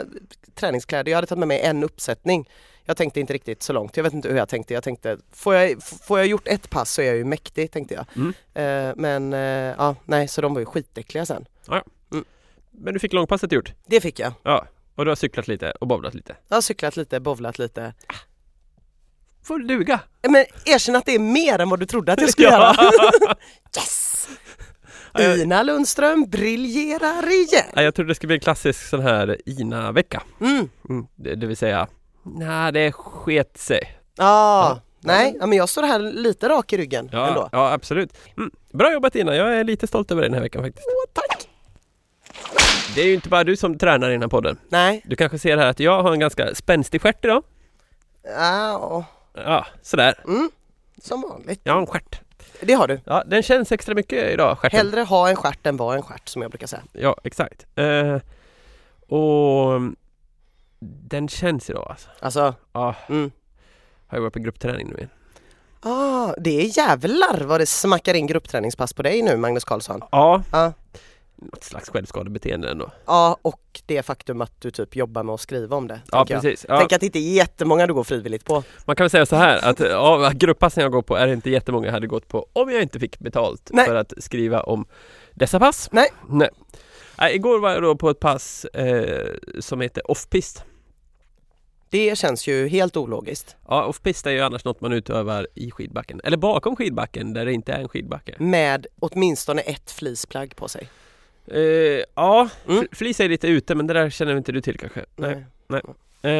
träningskläder, 0.56 1.12
jag 1.12 1.18
hade 1.18 1.28
tagit 1.28 1.40
med 1.40 1.48
mig 1.48 1.60
en 1.62 1.84
uppsättning. 1.84 2.50
Jag 2.90 2.98
tänkte 2.98 3.20
inte 3.20 3.34
riktigt 3.34 3.64
så 3.64 3.74
långt, 3.74 3.98
jag 3.98 4.04
vet 4.04 4.14
inte 4.14 4.30
hur 4.30 4.38
jag 4.38 4.50
tänkte. 4.50 4.74
Jag 4.74 4.84
tänkte, 4.84 5.18
får 5.32 5.56
jag, 5.56 5.84
får 5.84 6.20
jag 6.20 6.28
gjort 6.28 6.48
ett 6.48 6.70
pass 6.70 6.92
så 6.94 7.02
är 7.02 7.06
jag 7.06 7.16
ju 7.16 7.24
mäktig 7.24 7.72
tänkte 7.72 7.94
jag. 7.94 8.06
Mm. 8.16 8.34
Eh, 8.54 8.94
men 8.96 9.34
eh, 9.34 9.76
ja, 9.78 9.96
nej 10.06 10.28
så 10.28 10.42
de 10.42 10.54
var 10.54 10.60
ju 10.60 10.66
skitäckliga 10.66 11.26
sen. 11.26 11.46
men 12.72 12.94
du 12.94 13.00
fick 13.00 13.14
långpasset 13.14 13.52
gjort. 13.52 13.74
Det 13.86 14.02
fick 14.02 14.20
jag. 14.20 14.34
Ja, 14.44 14.66
och 14.96 15.06
du 15.06 15.12
har 15.12 15.16
cyklat 15.16 15.48
lite 15.48 15.72
och 15.72 15.88
bowlat 15.88 16.14
lite. 16.14 16.36
Jag 16.48 16.56
har 16.58 16.62
cyklat 16.62 16.98
lite, 16.98 17.20
bovlat 17.20 17.60
lite. 17.60 17.94
Får 19.44 19.60
du 19.60 19.66
duga! 19.68 20.00
Men 20.30 20.46
erkänn 20.66 20.96
att 20.96 21.06
det 21.06 21.16
är 21.16 21.20
mer 21.20 21.60
än 21.60 21.70
vad 21.70 21.80
du 21.80 21.86
trodde 21.86 22.14
att 22.14 22.22
jag 22.22 22.30
skulle 22.30 22.48
Ja. 22.52 22.76
göra. 22.84 23.36
Yes! 23.78 24.30
Ja, 25.14 25.36
Ina 25.36 25.64
Lundström 25.64 26.30
briljerar 26.30 27.32
igen. 27.32 27.72
Ja, 27.76 27.82
jag 27.82 27.96
trodde 27.96 28.12
det 28.12 28.16
skulle 28.16 28.28
bli 28.28 28.36
en 28.36 28.42
klassisk 28.42 28.90
sån 28.90 29.02
här 29.02 29.38
Ina-vecka. 29.46 30.24
Mm. 30.42 30.70
Mm. 30.90 31.08
Det, 31.16 31.36
det 31.36 31.48
vill 31.48 31.58
säga, 31.58 31.88
nej 32.36 32.72
det 32.72 32.92
sket 32.92 33.58
sig. 33.58 33.80
Ah, 34.18 34.70
Ja. 34.70 34.80
nej, 35.00 35.38
men 35.40 35.54
jag 35.54 35.70
står 35.70 35.84
här 35.84 36.00
lite 36.00 36.50
rak 36.50 36.74
i 36.74 36.78
ryggen 36.78 37.10
Ja, 37.12 37.28
ändå. 37.28 37.50
ja 37.52 37.72
absolut. 37.74 38.18
Mm. 38.38 38.52
Bra 38.74 38.94
jobbat 38.94 39.16
Ina, 39.16 39.36
jag 39.36 39.60
är 39.60 39.64
lite 39.64 39.88
stolt 39.88 40.12
över 40.12 40.22
dig 40.22 40.30
den 40.30 40.36
här 40.36 40.42
veckan 40.44 40.64
faktiskt. 40.64 40.88
Åh, 40.88 41.12
tack! 41.14 41.50
Det 42.96 43.02
är 43.02 43.06
ju 43.06 43.14
inte 43.14 43.30
bara 43.30 43.44
du 43.44 43.58
som 43.58 43.78
tränar 43.78 44.10
i 44.10 44.12
den 44.12 44.22
här 44.22 44.30
podden. 44.30 44.58
Nej, 44.70 45.02
Du 45.06 45.16
kanske 45.16 45.40
ser 45.40 45.58
här 45.58 45.68
att 45.68 45.80
jag 45.80 46.04
har 46.04 46.12
en 46.14 46.20
ganska 46.20 46.56
spänstig 46.56 47.02
stjärt 47.02 47.26
idag. 47.26 47.44
ja, 48.24 49.06
Ja, 49.34 49.66
sådär. 49.82 50.16
mm. 50.28 50.50
som 51.02 51.22
vanligt. 51.22 51.62
Jag 51.64 51.74
har 51.74 51.80
en 51.82 51.88
stjärt. 51.88 52.22
Det 52.62 52.74
har 52.74 52.88
du. 52.88 53.00
Ja, 53.06 53.24
den 53.28 53.44
känns 53.44 53.72
extra 53.72 53.96
mycket 53.96 54.32
idag, 54.34 54.58
stjärten. 54.60 54.78
Hellre 54.78 55.02
ha 55.02 55.30
en 55.30 55.36
stjärt 55.36 55.66
än 55.66 55.78
vara 55.78 55.96
en 55.96 56.02
stjärt 56.02 56.28
som 56.30 56.42
jag 56.42 56.52
brukar 56.52 56.68
säga. 56.68 56.82
Ja, 56.92 57.18
exakt. 57.24 57.66
Eh, 57.76 58.18
och 59.18 59.82
den 60.80 61.28
känns 61.28 61.70
idag 61.70 61.88
alltså. 61.90 62.10
Alltså, 62.20 62.54
Ja, 62.74 62.96
mm. 63.10 63.32
har 64.08 64.18
jag 64.18 64.22
varit 64.22 64.34
på 64.34 64.40
gruppträning 64.40 64.88
nu 64.88 64.96
igen. 64.96 65.10
ah, 65.82 66.34
det 66.38 66.62
är 66.62 66.78
jävlar 66.78 67.42
vad 67.42 67.60
det 67.62 67.66
smackar 67.66 68.14
in 68.14 68.28
gruppträningspass 68.28 68.94
på 68.94 69.04
dig 69.04 69.22
nu 69.22 69.38
Magnus 69.38 69.64
Karlsson. 69.64 70.02
Ja, 70.12 70.44
Ja, 70.52 70.74
något 71.36 71.64
slags 71.64 71.90
självskadebeteende 71.90 72.70
ändå. 72.72 72.92
ja 73.06 73.38
och 73.42 73.82
det 73.86 74.04
faktum 74.04 74.42
att 74.42 74.62
du 74.62 74.72
typ 74.72 74.96
jobbar 74.96 75.24
med 75.24 75.34
att 75.34 75.42
skriva 75.42 75.76
om 75.76 75.88
det. 75.88 76.00
Ja, 76.12 76.26
precis. 76.26 76.66
Ja. 76.70 76.80
Tänk 76.80 76.92
att 76.94 77.00
det 77.00 77.06
inte 77.06 77.20
är 77.20 77.34
jättemånga 77.34 77.88
du 77.88 77.94
går 77.94 78.04
frivilligt 78.04 78.46
på. 78.46 78.64
Man 78.86 78.96
kan 78.96 79.04
väl 79.04 79.10
säga 79.10 79.26
så 79.26 79.36
här 79.36 79.70
att 79.70 79.82
av 79.82 80.34
grupppassen 80.34 80.84
jag 80.84 80.92
går 80.92 81.02
på 81.02 81.16
är 81.16 81.28
det 81.28 81.34
inte 81.34 81.50
jättemånga 81.50 81.86
jag 81.86 81.94
hade 81.94 82.08
gått 82.08 82.28
på 82.28 82.48
om 82.54 82.72
jag 82.72 82.82
inte 82.82 83.00
fick 83.00 83.20
betalt 83.20 83.70
Nej. 83.74 83.86
för 83.86 83.96
att 83.96 84.14
skriva 84.18 84.62
om 84.62 84.86
dessa 85.34 85.60
pass. 85.60 85.90
Nej. 85.92 86.10
Nej. 86.30 86.50
Nej, 87.20 87.36
igår 87.36 87.60
var 87.60 87.72
jag 87.72 87.82
då 87.84 87.96
på 87.96 88.10
ett 88.10 88.20
pass 88.20 88.66
eh, 88.66 89.34
som 89.60 89.82
heter 89.82 90.12
off-pist. 90.12 90.64
Det 91.90 92.18
känns 92.18 92.48
ju 92.48 92.68
helt 92.68 92.98
ologiskt. 92.98 93.56
Ja, 93.68 93.86
off-pist 93.86 94.28
är 94.28 94.32
ju 94.32 94.42
annars 94.42 94.66
något 94.66 94.82
man 94.82 94.94
utövar 94.94 95.48
i 95.56 95.72
skidbacken, 95.72 96.22
eller 96.24 96.38
bakom 96.38 96.76
skidbacken 96.76 97.34
där 97.34 97.46
det 97.46 97.54
inte 97.54 97.74
är 97.74 97.80
en 97.80 97.90
skidbacke. 97.90 98.36
Med 98.40 98.88
åtminstone 99.00 99.62
ett 99.62 99.92
fleeceplagg 99.92 100.56
på 100.56 100.68
sig. 100.68 100.90
Eh, 101.48 102.04
ja, 102.16 102.50
Mm. 102.68 102.88
flis 102.92 103.20
är 103.20 103.30
lite 103.30 103.48
ute 103.48 103.76
men 103.76 103.88
det 103.88 103.94
där 103.94 104.10
känner 104.10 104.38
inte 104.38 104.52
du 104.52 104.62
till 104.62 104.78
kanske? 104.80 105.06
Nej. 105.16 105.46
Nej. 105.68 105.82
Eh, 106.22 106.32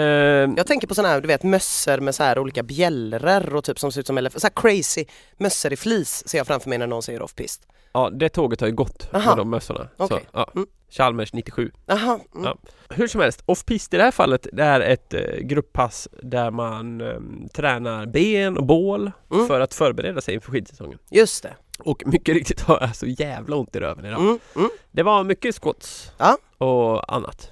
Jag 0.58 0.68
tänker 0.68 0.88
på 0.88 0.96
sådana 0.96 1.14
här, 1.14 1.22
du 1.22 1.28
vet 1.28 1.44
mössor 1.44 1.98
med 1.98 2.16
så 2.16 2.24
här 2.24 2.40
olika 2.40 2.64
bjällror 2.64 3.56
och 3.56 3.64
typ 3.64 3.80
som 3.80 3.92
ser 3.92 4.00
ut 4.02 4.08
som 4.08 4.20
elef- 4.20 4.40
så 4.40 4.50
crazy 4.50 5.06
mössor 5.38 5.74
i 5.74 5.76
flis 5.76 6.28
ser 6.28 6.38
jag 6.38 6.48
framför 6.48 6.70
mig 6.70 6.78
när 6.78 6.88
någon 6.88 7.04
säger 7.04 7.22
off-pist. 7.22 7.62
ja, 7.94 8.10
det 8.10 8.30
tåget 8.30 8.62
har 8.62 8.68
ju 8.68 8.74
gått 8.76 9.10
Aha. 9.14 9.30
med 9.30 9.38
de 9.38 9.50
mössorna. 9.50 9.88
Okej. 9.98 10.20
Så, 10.22 10.28
ja. 10.34 10.52
Mm. 10.56 10.68
Chalmers 10.90 11.34
97. 11.34 11.72
Jaha, 11.86 12.20
mm. 12.36 12.46
Ja. 12.46 12.58
Hur 12.90 13.08
som 13.08 13.22
helst, 13.22 13.44
off-pist 13.46 13.94
i 13.94 13.98
det 13.98 14.04
här 14.04 14.12
fallet 14.12 14.48
det 14.54 14.64
är 14.64 14.80
ett 14.82 15.14
eh, 15.14 15.22
grupppass 15.42 16.08
där 16.24 16.52
man 16.52 17.02
eh, 17.02 17.18
tränar 17.54 18.06
ben 18.06 18.58
och 18.58 18.66
bål 18.66 19.12
Mm. 19.32 19.48
för 19.48 19.60
att 19.62 19.74
förbereda 19.74 20.22
sig 20.22 20.34
inför 20.34 20.52
skidsäsongen. 20.52 21.00
just 21.10 21.44
det. 21.44 21.56
Och 21.80 22.04
mycket 22.06 22.36
riktigt 22.36 22.62
har 22.62 22.78
jag 22.82 22.96
så 22.96 23.06
jävla 23.06 23.56
ont 23.56 23.76
i 23.76 23.80
röven 23.80 24.06
idag. 24.06 24.20
Mm, 24.22 24.40
mm. 24.56 24.70
Det 24.92 25.04
var 25.04 25.24
mycket 25.24 25.56
squats 25.64 26.12
Ja. 26.18 26.38
och 26.58 27.14
annat. 27.14 27.52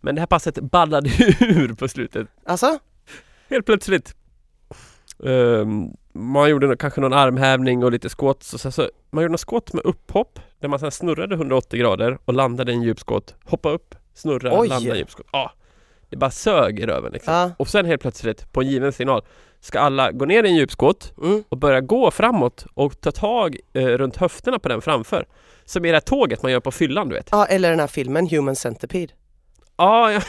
Men 0.00 0.14
det 0.14 0.20
här 0.20 0.26
passet 0.26 0.54
ballade 0.60 1.08
ur 1.40 1.74
på 1.74 1.88
slutet. 1.88 2.26
Alltså? 2.44 2.78
Helt 3.50 3.66
plötsligt. 3.66 4.14
Ehm, 5.24 5.88
man 6.12 6.50
gjorde 6.50 6.76
kanske 6.76 7.00
någon 7.00 7.12
armhävning 7.12 7.84
och 7.84 7.92
lite 7.92 8.08
squats 8.08 8.54
och 8.54 8.60
sen 8.60 8.72
så 8.72 8.88
man 9.10 9.22
gjorde 9.22 9.32
någon 9.32 9.38
squat 9.38 9.72
med 9.72 9.84
upphopp 9.84 10.38
där 10.60 10.68
man 10.68 10.78
sen 10.78 10.90
snurrade 10.90 11.34
180 11.34 11.80
grader 11.80 12.18
och 12.24 12.34
landade 12.34 12.72
i 12.72 12.74
en 12.74 12.82
djup 12.82 12.98
squat, 13.06 13.34
hoppa 13.44 13.70
upp, 13.70 13.94
snurra, 14.14 14.60
Oj. 14.60 14.68
landa 14.68 14.88
i 14.88 14.90
en 14.90 14.96
djup 14.96 15.10
squat. 15.10 15.26
Ja, 15.32 15.52
det 16.08 16.16
bara 16.16 16.30
sög 16.30 16.80
i 16.80 16.86
röven 16.86 17.12
liksom. 17.12 17.34
Ja. 17.34 17.50
Och 17.58 17.68
sen 17.68 17.86
helt 17.86 18.00
plötsligt 18.02 18.52
på 18.52 18.60
en 18.60 18.68
given 18.68 18.92
signal 18.92 19.22
ska 19.60 19.80
alla 19.80 20.12
gå 20.12 20.24
ner 20.24 20.44
i 20.44 20.48
en 20.48 20.56
djup 20.56 20.70
squat 20.78 21.12
Mm. 21.22 21.44
och 21.48 21.56
börja 21.58 21.80
gå 21.80 22.10
framåt 22.10 22.66
och 22.74 23.00
ta 23.00 23.12
tag 23.12 23.56
eh, 23.72 23.84
runt 23.86 24.16
höfterna 24.16 24.58
på 24.58 24.68
den 24.68 24.80
framför. 24.82 25.26
Som 25.64 25.84
i 25.84 25.88
det 25.88 25.94
här 25.94 26.00
tåget 26.00 26.42
man 26.42 26.52
gör 26.52 26.60
på 26.60 26.70
fyllan 26.70 27.08
du 27.08 27.14
vet. 27.14 27.28
ja, 27.32 27.46
eller 27.46 27.70
den 27.70 27.80
här 27.80 27.86
filmen 27.86 28.28
Human 28.28 28.56
Centipede. 28.56 29.12
Ja, 29.80 30.12
ja. 30.12 30.20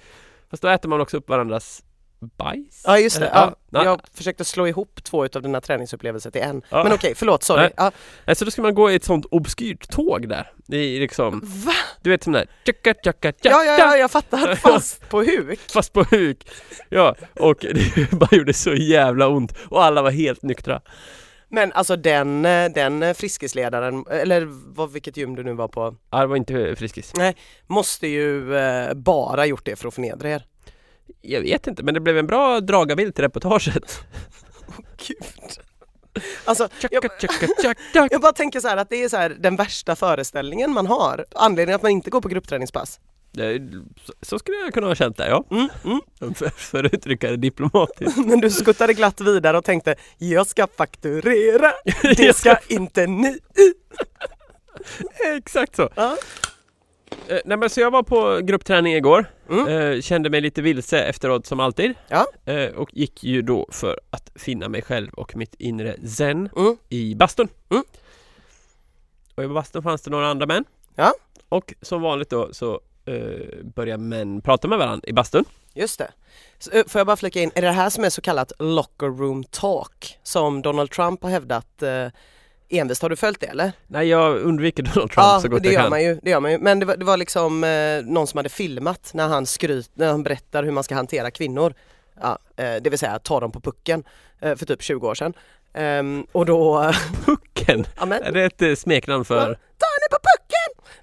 Fast 0.50 0.62
då 0.62 0.68
äter 0.68 0.88
man 0.88 1.00
också 1.00 1.16
upp 1.16 1.28
varandras 1.28 1.82
bajs. 2.38 2.82
Ja 2.86 2.98
just 2.98 3.20
det, 3.20 3.30
ja. 3.34 3.54
ja. 3.70 3.84
jag 3.84 4.00
försökte 4.14 4.44
slå 4.44 4.66
ihop 4.66 5.04
två 5.04 5.24
utav 5.24 5.42
dina 5.42 5.60
träningsupplevelser 5.60 6.30
till 6.30 6.40
en. 6.40 6.62
Ja. 6.68 6.82
Men 6.84 6.92
okej, 6.92 7.14
förlåt, 7.16 7.42
sorry. 7.42 7.62
Nej. 7.62 7.72
Ja. 7.76 7.92
Nej, 8.26 8.36
Så 8.36 8.44
då 8.44 8.50
ska 8.50 8.62
man 8.62 8.74
gå 8.74 8.90
i 8.90 8.94
ett 8.94 9.04
sånt 9.04 9.26
obskyrt 9.30 9.90
tåg 9.90 10.28
där. 10.28 10.52
Är 10.68 11.00
liksom, 11.00 11.40
Va? 11.44 11.72
du 12.02 12.10
vet 12.10 12.22
som 12.22 12.32
där 12.32 12.46
tjacka, 12.66 12.94
tjacka, 13.04 13.32
tjacka, 13.32 13.48
Ja, 13.48 13.64
ja, 13.64 13.78
ja, 13.78 13.96
jag 13.96 14.10
fattar. 14.10 14.54
Fast 14.56 15.08
på 15.08 15.22
huk. 15.22 15.60
fast 15.72 15.92
på 15.92 16.02
huk. 16.10 16.48
Ja, 16.88 17.14
och 17.40 17.56
det 17.74 18.10
bara 18.12 18.36
gjorde 18.36 18.52
så 18.52 18.74
jävla 18.74 19.28
ont 19.28 19.54
och 19.68 19.84
alla 19.84 20.02
var 20.02 20.10
helt 20.10 20.42
nyktra. 20.42 20.80
Men 21.50 21.72
alltså 21.72 21.96
den, 21.96 22.44
eh, 22.44 22.72
den 22.72 23.02
eh, 23.02 23.14
friskisledaren, 23.14 24.04
eller 24.10 24.48
vad, 24.74 24.92
vilket 24.92 25.16
gym 25.16 25.34
du 25.36 25.42
nu 25.42 25.52
var 25.52 25.68
på, 25.68 25.96
Ja, 26.10 26.20
det 26.20 26.26
var 26.26 26.36
inte 26.36 26.76
Friskis. 26.76 27.12
måste 27.66 28.06
ju 28.06 28.56
eh, 28.56 28.94
bara 28.94 29.46
gjort 29.46 29.64
det 29.64 29.76
för 29.76 29.88
att 29.88 29.94
förnedra 29.94 30.30
er. 30.30 30.44
Jag 31.20 31.40
vet 31.40 31.66
inte, 31.66 31.82
men 31.82 31.94
det 31.94 32.00
blev 32.00 32.18
en 32.18 32.26
bra 32.26 32.60
dragabild 32.60 33.14
till 33.14 33.24
reportaget. 33.24 34.00
Gud. 35.06 35.24
Alltså, 36.44 36.68
jag, 36.90 37.04
jag 38.10 38.20
bara 38.20 38.32
tänker 38.32 38.60
så 38.60 38.68
här 38.68 38.76
att 38.76 38.90
det 38.90 39.04
är 39.04 39.08
så 39.08 39.16
här 39.16 39.36
den 39.38 39.56
värsta 39.56 39.96
föreställningen 39.96 40.72
man 40.72 40.86
har. 40.86 41.24
Anledningen 41.34 41.76
att 41.76 41.82
man 41.82 41.90
inte 41.90 42.10
går 42.10 42.20
på 42.20 42.28
gruppträningspass. 42.28 43.00
Så 44.22 44.38
skulle 44.38 44.56
jag 44.56 44.74
kunna 44.74 44.86
ha 44.86 44.94
känt 44.94 45.16
det, 45.16 45.28
ja. 45.28 45.44
Mm, 45.50 45.68
mm. 45.84 46.34
För, 46.34 46.48
för 46.48 46.84
att 46.84 46.94
uttrycka 46.94 47.30
det 47.30 47.36
diplomatiskt. 47.36 48.16
Men 48.26 48.40
du 48.40 48.50
skuttade 48.50 48.94
glatt 48.94 49.20
vidare 49.20 49.58
och 49.58 49.64
tänkte 49.64 49.94
jag 50.18 50.46
ska 50.46 50.66
fakturera, 50.76 51.72
det 52.16 52.36
ska 52.36 52.56
inte 52.68 53.06
ni. 53.06 53.38
Exakt 55.36 55.76
så. 55.76 55.88
Ja. 55.94 56.16
Eh, 57.28 57.38
nej 57.44 57.56
men 57.58 57.70
så 57.70 57.80
jag 57.80 57.90
var 57.90 58.02
på 58.02 58.38
gruppträning 58.42 58.94
igår, 58.94 59.26
Mm. 59.50 59.68
eh, 59.68 60.00
kände 60.00 60.30
mig 60.30 60.40
lite 60.40 60.62
vilse 60.62 61.04
efteråt 61.04 61.46
som 61.46 61.60
alltid. 61.60 61.94
Ja. 62.08 62.26
Eh, 62.44 62.70
och 62.70 62.88
gick 62.92 63.24
ju 63.24 63.42
då 63.42 63.68
för 63.72 64.00
att 64.10 64.30
finna 64.34 64.68
mig 64.68 64.82
själv 64.82 65.10
och 65.12 65.36
mitt 65.36 65.54
inre 65.58 65.96
zen 66.08 66.48
Mm. 66.56 66.76
i 66.88 67.14
bastun. 67.14 67.48
Mm. 67.70 67.82
Och 69.34 69.44
i 69.44 69.48
bastun 69.48 69.82
fanns 69.82 70.02
det 70.02 70.10
några 70.10 70.28
andra 70.28 70.46
män. 70.46 70.64
Ja. 70.94 71.12
Och 71.48 71.74
som 71.82 72.02
vanligt 72.02 72.30
då 72.30 72.48
så 72.52 72.80
eh, 73.04 73.64
börjar 73.74 73.98
män 73.98 74.40
prata 74.40 74.68
med 74.68 74.78
varandra 74.78 75.08
i 75.08 75.12
bastun. 75.12 75.44
Just 75.74 75.98
det. 75.98 76.10
Så, 76.58 76.70
eh, 76.70 76.84
får 76.86 76.98
jag 76.98 77.06
bara 77.06 77.16
flika 77.16 77.40
in, 77.40 77.50
är 77.54 77.62
det 77.62 77.68
det 77.68 77.72
här 77.72 77.90
som 77.90 78.04
är 78.04 78.10
så 78.10 78.20
kallat 78.20 78.52
locker 78.58 79.06
room 79.06 79.44
talk 79.44 80.18
som 80.22 80.62
Donald 80.62 80.90
Trump 80.90 81.22
har 81.22 81.30
hävdat 81.30 81.82
eh, 81.82 82.06
envist? 82.68 83.02
Har 83.02 83.08
du 83.10 83.16
följt 83.16 83.40
det 83.40 83.46
eller? 83.46 83.72
Nej 83.86 84.08
jag 84.08 84.36
undviker 84.36 84.82
Donald 84.82 85.10
Trump 85.10 85.26
ja, 85.26 85.40
så 85.42 85.48
gott 85.48 85.62
det 85.62 85.68
jag 85.68 85.74
gör 85.74 85.80
kan. 85.80 85.90
man 85.90 86.02
ju. 86.02 86.20
Det 86.22 86.30
gör 86.30 86.40
man 86.40 86.52
ju. 86.52 86.58
Men 86.58 86.80
det 86.80 86.86
var, 86.86 86.96
det 86.96 87.04
var 87.04 87.16
liksom 87.16 87.64
eh, 87.64 88.02
någon 88.04 88.26
som 88.26 88.36
hade 88.36 88.48
filmat 88.48 89.10
när 89.14 89.28
han 89.28 89.46
skryt, 89.46 89.90
när 89.94 90.10
han 90.10 90.22
berättar 90.22 90.62
hur 90.62 90.70
man 90.70 90.84
ska 90.84 90.94
hantera 90.94 91.30
kvinnor. 91.30 91.74
Ja, 92.20 92.38
eh, 92.56 92.74
det 92.82 92.90
vill 92.90 92.98
säga 92.98 93.18
ta 93.18 93.40
dem 93.40 93.52
på 93.52 93.60
pucken 93.60 94.04
eh, 94.40 94.56
för 94.56 94.66
typ 94.66 94.82
20 94.82 95.08
år 95.08 95.14
sedan. 95.14 95.32
Ehm, 95.74 96.26
och 96.32 96.46
då, 96.46 96.92
Pucken! 97.24 97.86
ja 97.96 98.06
men, 98.06 98.22
Är 98.22 98.32
det 98.32 98.44
ett 98.44 98.62
eh, 98.62 98.74
smeknamn 98.74 99.24
för... 99.24 99.36
ta 99.36 99.42
henne 99.44 100.08
på 100.10 100.16
pucken! 100.16 100.39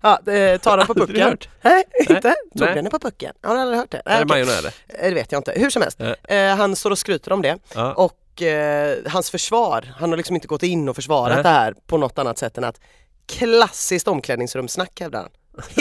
Ja, 0.02 0.32
eh, 0.32 0.58
ta 0.60 0.76
dem 0.76 0.88
på 0.88 0.94
pucken. 0.94 1.22
hört. 1.22 1.50
Nej, 1.62 1.84
inte? 2.00 2.22
Tog 2.58 2.68
Nej. 2.68 2.76
den 2.76 2.90
på 2.92 3.00
pucken? 3.00 3.34
Har 3.44 3.56
du 3.56 3.62
aldrig 3.62 3.80
hört 3.80 3.92
det? 3.92 3.98
Är 3.98 4.02
Nej, 4.06 4.18
det 4.18 4.26
okej. 4.26 4.46
majonnäs? 4.46 4.66
Eh, 4.90 5.10
Det 5.10 5.14
vet 5.14 5.32
jag 5.32 5.40
inte. 5.40 5.54
Hur 5.56 5.70
som 5.70 5.82
helst. 5.82 6.02
Eh, 6.24 6.56
han 6.56 6.76
står 6.76 6.92
och 6.92 6.98
skryter 7.00 7.32
om 7.34 7.42
det. 7.42 7.58
Ja. 7.76 7.94
Och 7.94 8.42
eh, 8.42 8.98
hans 9.08 9.30
försvar, 9.32 9.94
han 9.98 10.10
har 10.10 10.18
liksom 10.18 10.36
inte 10.36 10.48
gått 10.48 10.64
in 10.64 10.90
och 10.90 10.96
försvarat 10.96 11.34
Nej. 11.36 11.44
det 11.44 11.50
här 11.50 11.74
på 11.88 11.98
något 11.98 12.20
annat 12.20 12.38
sätt 12.38 12.58
än 12.58 12.64
att 12.64 12.80
klassiskt 13.26 14.08
omklädningsrumssnack 14.08 15.00
hävdar 15.00 15.20
han. 15.20 15.30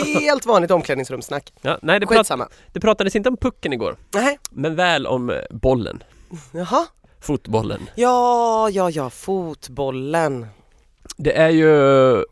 Helt 0.05 0.47
vanligt 0.47 0.71
omklädningsrumssnack. 0.71 1.53
Ja, 1.63 1.79
nej 1.83 2.01
det, 2.01 2.07
prat, 2.07 2.31
det 2.73 2.81
pratades 2.81 3.17
inte 3.17 3.29
om 3.29 3.37
pucken 3.37 3.73
igår, 3.73 3.97
Nej, 4.15 4.39
men 4.51 4.75
väl 4.77 5.07
om 5.07 5.31
eh, 5.31 5.37
bollen. 5.51 6.03
jaha. 6.53 6.87
Fotbollen. 7.21 7.91
Ja, 7.95 8.71
ja, 8.71 8.91
ja, 8.91 9.11
fotbollen. 9.11 10.47
Det 11.17 11.39
är 11.39 11.49
ju 11.49 12.25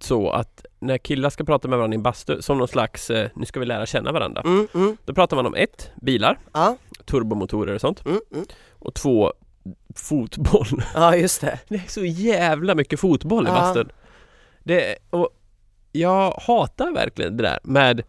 så 0.00 0.30
att 0.30 0.66
när 0.80 0.98
killar 0.98 1.30
ska 1.30 1.44
prata 1.44 1.68
med 1.68 1.78
varandra 1.78 1.94
i 1.94 1.96
en 1.96 2.02
bastu, 2.02 2.42
som 2.42 2.58
någon 2.58 2.68
slags, 2.68 3.10
eh, 3.10 3.28
nu 3.34 3.46
ska 3.46 3.60
vi 3.60 3.66
lära 3.66 3.86
känna 3.86 4.12
varandra. 4.12 4.42
Mm, 4.42 4.68
mm, 4.74 4.96
Då 5.04 5.14
pratar 5.14 5.36
man 5.36 5.46
om 5.46 5.54
ett, 5.54 5.90
bilar, 6.02 6.38
ja, 6.52 6.76
turbomotorer 7.04 7.74
och 7.74 7.80
sånt. 7.80 8.06
mm, 8.06 8.20
mm. 8.32 8.44
Och 8.78 8.94
två, 8.94 9.32
fotboll. 9.96 10.66
ja, 10.94 11.16
just 11.16 11.40
det. 11.40 11.58
Det 11.68 11.74
är 11.74 11.88
så 11.90 12.04
jävla 12.04 12.74
mycket 12.74 13.00
fotboll 13.00 13.46
i 13.46 13.50
Ja. 13.50 13.54
bastun. 13.54 13.90
Det, 14.64 14.96
och 15.10 15.28
jag 15.92 16.30
hatar 16.46 16.92
verkligen 16.94 17.36
det 17.36 17.42
där 17.42 17.58
med 17.62 18.02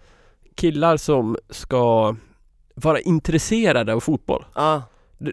killar 0.55 0.97
som 0.97 1.37
ska 1.49 2.15
vara 2.75 2.99
intresserade 2.99 3.93
av 3.93 3.99
fotboll. 3.99 4.45
Ja, 4.55 4.83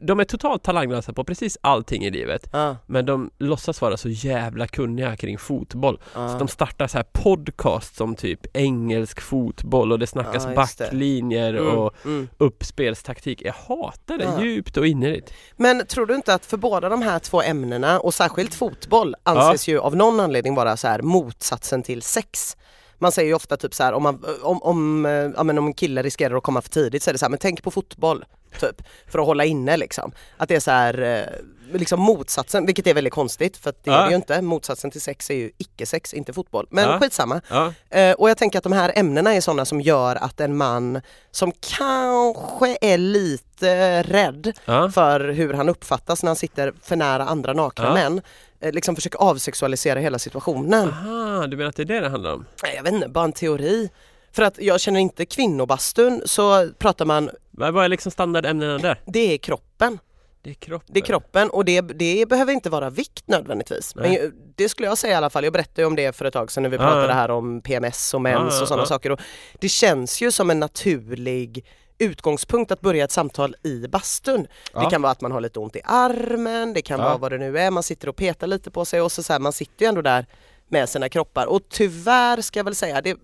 De- 0.02 0.20
är 0.20 0.24
totalt 0.24 0.62
talanglösa 0.62 1.12
på 1.12 1.24
precis 1.24 1.58
allting 1.60 2.04
i 2.04 2.10
livet 2.10 2.48
ja, 2.52 2.76
Men 2.86 3.06
de 3.06 3.30
låtsas 3.38 3.80
vara 3.80 3.96
så 3.96 4.08
jävla 4.08 4.66
kunniga 4.66 5.16
kring 5.16 5.38
fotboll 5.38 5.98
Så 6.12 6.20
ja. 6.20 6.36
de 6.38 6.48
startar 6.48 6.86
så 6.86 6.98
här 6.98 7.06
podcast 7.12 8.00
om 8.00 8.14
typ 8.14 8.56
engelsk 8.56 9.20
fotboll 9.20 9.92
och 9.92 9.98
det 9.98 10.06
snackas 10.06 10.46
det. 10.46 10.54
backlinjer 10.54 11.54
Mm, 11.54 11.78
och 11.78 11.94
mm. 12.04 12.28
uppspelstaktik 12.38 13.42
Jag 13.42 13.52
hatar 13.52 14.18
det 14.18 14.44
djupt 14.44 14.76
och 14.76 14.86
innerligt 14.86 15.32
Men 15.56 15.86
tror 15.86 16.06
du 16.06 16.14
inte 16.14 16.34
att 16.34 16.46
för 16.46 16.56
båda 16.56 16.88
de 16.88 17.02
här 17.02 17.18
två 17.18 17.42
ämnena 17.42 18.00
och 18.00 18.14
särskilt 18.14 18.54
fotboll 18.54 19.14
anses 19.22 19.68
ju 19.68 19.78
av 19.78 19.96
någon 19.96 20.20
anledning 20.20 20.54
vara 20.54 20.76
så 20.76 20.88
här 20.88 21.02
motsatsen 21.02 21.82
till 21.82 22.02
sex. 22.02 22.56
Man 22.98 23.12
säger 23.12 23.28
ju 23.28 23.34
ofta 23.34 23.56
typ 23.56 23.74
så 23.74 23.82
här 23.82 23.92
om, 23.92 24.02
man, 24.02 24.24
om, 24.42 24.62
om, 24.62 25.06
eh, 25.06 25.12
ja, 25.12 25.42
men 25.42 25.58
om 25.58 25.66
en 25.66 25.74
kille 25.74 26.02
riskerar 26.02 26.36
att 26.36 26.42
komma 26.42 26.62
för 26.62 26.70
tidigt 26.70 27.02
så 27.02 27.10
är 27.10 27.12
det 27.12 27.18
så 27.18 27.24
här, 27.24 27.30
men 27.30 27.38
tänk 27.38 27.62
på 27.62 27.70
fotboll. 27.70 28.24
Typ, 28.60 28.82
för 29.08 29.18
att 29.18 29.26
hålla 29.26 29.44
inne 29.44 29.76
liksom. 29.76 30.12
Att 30.36 30.48
det 30.48 30.54
är 30.56 30.60
så 30.60 30.70
här, 30.70 31.00
eh, 31.02 31.78
liksom 31.78 32.00
motsatsen, 32.00 32.66
vilket 32.66 32.86
är 32.86 32.94
väldigt 32.94 33.12
konstigt 33.12 33.56
för 33.56 33.70
att 33.70 33.84
det 33.84 33.90
Ja. 33.90 33.96
är 33.98 34.04
det 34.04 34.10
ju 34.10 34.16
inte. 34.16 34.42
Motsatsen 34.42 34.90
till 34.90 35.00
sex 35.00 35.30
är 35.30 35.34
ju 35.34 35.50
icke-sex, 35.58 36.14
inte 36.14 36.32
fotboll. 36.32 36.66
Men 36.70 36.84
Ja. 36.88 36.98
skitsamma. 36.98 37.40
Ja, 37.48 37.72
Eh, 37.90 38.12
och 38.14 38.30
jag 38.30 38.36
tänker 38.36 38.58
att 38.58 38.64
de 38.64 38.72
här 38.72 38.92
ämnena 38.96 39.34
är 39.34 39.40
sådana 39.40 39.64
som 39.64 39.80
gör 39.80 40.16
att 40.16 40.40
en 40.40 40.56
man 40.56 41.00
som 41.30 41.52
kanske 41.60 42.78
är 42.80 42.98
lite 42.98 44.02
rädd 44.02 44.52
ja, 44.64 44.90
för 44.90 45.20
hur 45.28 45.54
han 45.54 45.68
uppfattas 45.68 46.22
när 46.22 46.28
han 46.28 46.36
sitter 46.36 46.72
för 46.82 46.96
nära 46.96 47.24
andra 47.24 47.52
nakna 47.52 47.94
män. 47.94 48.20
eh, 48.60 48.72
Liksom 48.72 48.94
försöker 48.96 49.18
avsexualisera 49.18 49.98
hela 50.00 50.18
situationen. 50.18 50.88
Aha, 50.88 51.46
du 51.46 51.56
menar 51.56 51.68
att 51.68 51.76
det 51.76 51.82
är 51.82 51.84
det 51.86 52.00
det 52.00 52.08
handlar 52.08 52.32
om? 52.34 52.44
Nej, 52.62 52.72
Jag 52.76 52.82
vet 52.82 52.92
inte, 52.92 53.08
bara 53.08 53.24
en 53.24 53.32
teori. 53.32 53.90
För 54.32 54.42
att 54.42 54.58
jag 54.58 54.80
känner 54.80 55.00
inte 55.00 55.26
kvinnobastun 55.26 56.22
så 56.24 56.68
pratar 56.78 57.04
man, 57.04 57.30
Vad 57.58 57.84
är 57.84 57.88
liksom 57.88 58.12
standardämnena 58.12 58.78
där? 58.78 59.00
det 59.06 59.34
är 59.34 59.38
kroppen. 59.38 59.98
Det 60.42 60.50
är 60.50 60.54
kroppen 60.54 60.94
Det 60.94 61.00
är 61.00 61.04
kroppen 61.04 61.50
och 61.50 61.64
det, 61.64 61.80
det 61.80 62.28
behöver 62.28 62.52
inte 62.52 62.70
vara 62.70 62.90
vikt 62.90 63.28
nödvändigtvis. 63.28 63.94
Men 63.94 64.04
Nej. 64.04 64.20
ju- 64.22 64.32
det 64.56 64.68
skulle 64.68 64.88
jag 64.88 64.98
säga 64.98 65.12
i 65.12 65.16
alla 65.16 65.30
fall. 65.30 65.44
Jag 65.44 65.52
berättade 65.52 65.82
ju 65.82 65.86
om 65.86 65.96
det 65.96 66.16
för 66.16 66.24
ett 66.24 66.32
tag 66.32 66.52
sedan 66.52 66.62
när 66.62 66.70
vi 66.70 66.78
pratade 66.78 67.06
ja. 67.06 67.12
här 67.12 67.30
om 67.30 67.60
PMS 67.60 68.14
och 68.14 68.20
mens 68.20 68.54
ja, 68.56 68.62
och 68.62 68.68
sådana 68.68 68.82
ja. 68.82 68.86
saker. 68.86 69.12
Och 69.12 69.20
det 69.58 69.68
känns 69.68 70.20
ju 70.20 70.32
som 70.32 70.50
en 70.50 70.60
naturlig 70.60 71.64
utgångspunkt 71.98 72.72
att 72.72 72.80
börja 72.80 73.04
ett 73.04 73.12
samtal 73.12 73.56
i 73.62 73.86
bastun. 73.88 74.46
Ja. 74.72 74.80
Det 74.80 74.90
kan 74.90 75.02
vara 75.02 75.12
att 75.12 75.20
man 75.20 75.32
har 75.32 75.40
lite 75.40 75.58
ont 75.58 75.76
i 75.76 75.80
armen, 75.84 76.72
det 76.72 76.82
kan 76.82 77.00
Ja. 77.00 77.04
vara 77.04 77.16
vad 77.18 77.32
det 77.32 77.38
nu 77.38 77.58
är, 77.58 77.70
man 77.70 77.82
sitter 77.82 78.08
och 78.08 78.16
petar 78.16 78.46
lite 78.46 78.70
på 78.70 78.84
sig 78.84 79.00
och 79.00 79.12
så, 79.12 79.22
så 79.22 79.32
här, 79.32 79.40
man 79.40 79.52
sitter 79.52 79.84
ju 79.84 79.88
ändå 79.88 80.02
där 80.02 80.26
med 80.68 80.88
sina 80.88 81.08
kroppar 81.08 81.46
och 81.46 81.60
tyvärr 81.68 82.40
ska 82.40 82.58
jag 82.58 82.64
väl 82.64 82.74
säga, 82.74 83.00
det, 83.00 83.16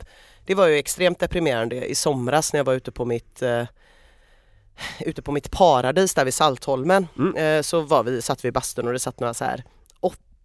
det 0.46 0.54
var 0.54 0.66
ju 0.66 0.76
extremt 0.78 1.18
deprimerande 1.18 1.86
i 1.86 1.94
somras 1.94 2.52
när 2.52 2.58
jag 2.60 2.64
var 2.64 2.74
ute 2.74 2.92
på 2.92 3.04
mitt 3.04 3.42
eh, 3.42 3.62
ute 5.00 5.22
på 5.22 5.32
mitt 5.32 5.50
paradis 5.50 6.14
där 6.14 6.24
vid 6.24 6.34
Saltholmen 6.34 7.06
Mm. 7.18 7.36
eh, 7.36 7.62
så 7.62 7.80
var 7.80 8.02
vi, 8.02 8.22
satt 8.22 8.44
vi 8.44 8.48
i 8.48 8.52
bastun 8.52 8.86
och 8.86 8.92
det 8.92 8.98
satt 8.98 9.20
några 9.20 9.34
så 9.34 9.44
här 9.44 9.64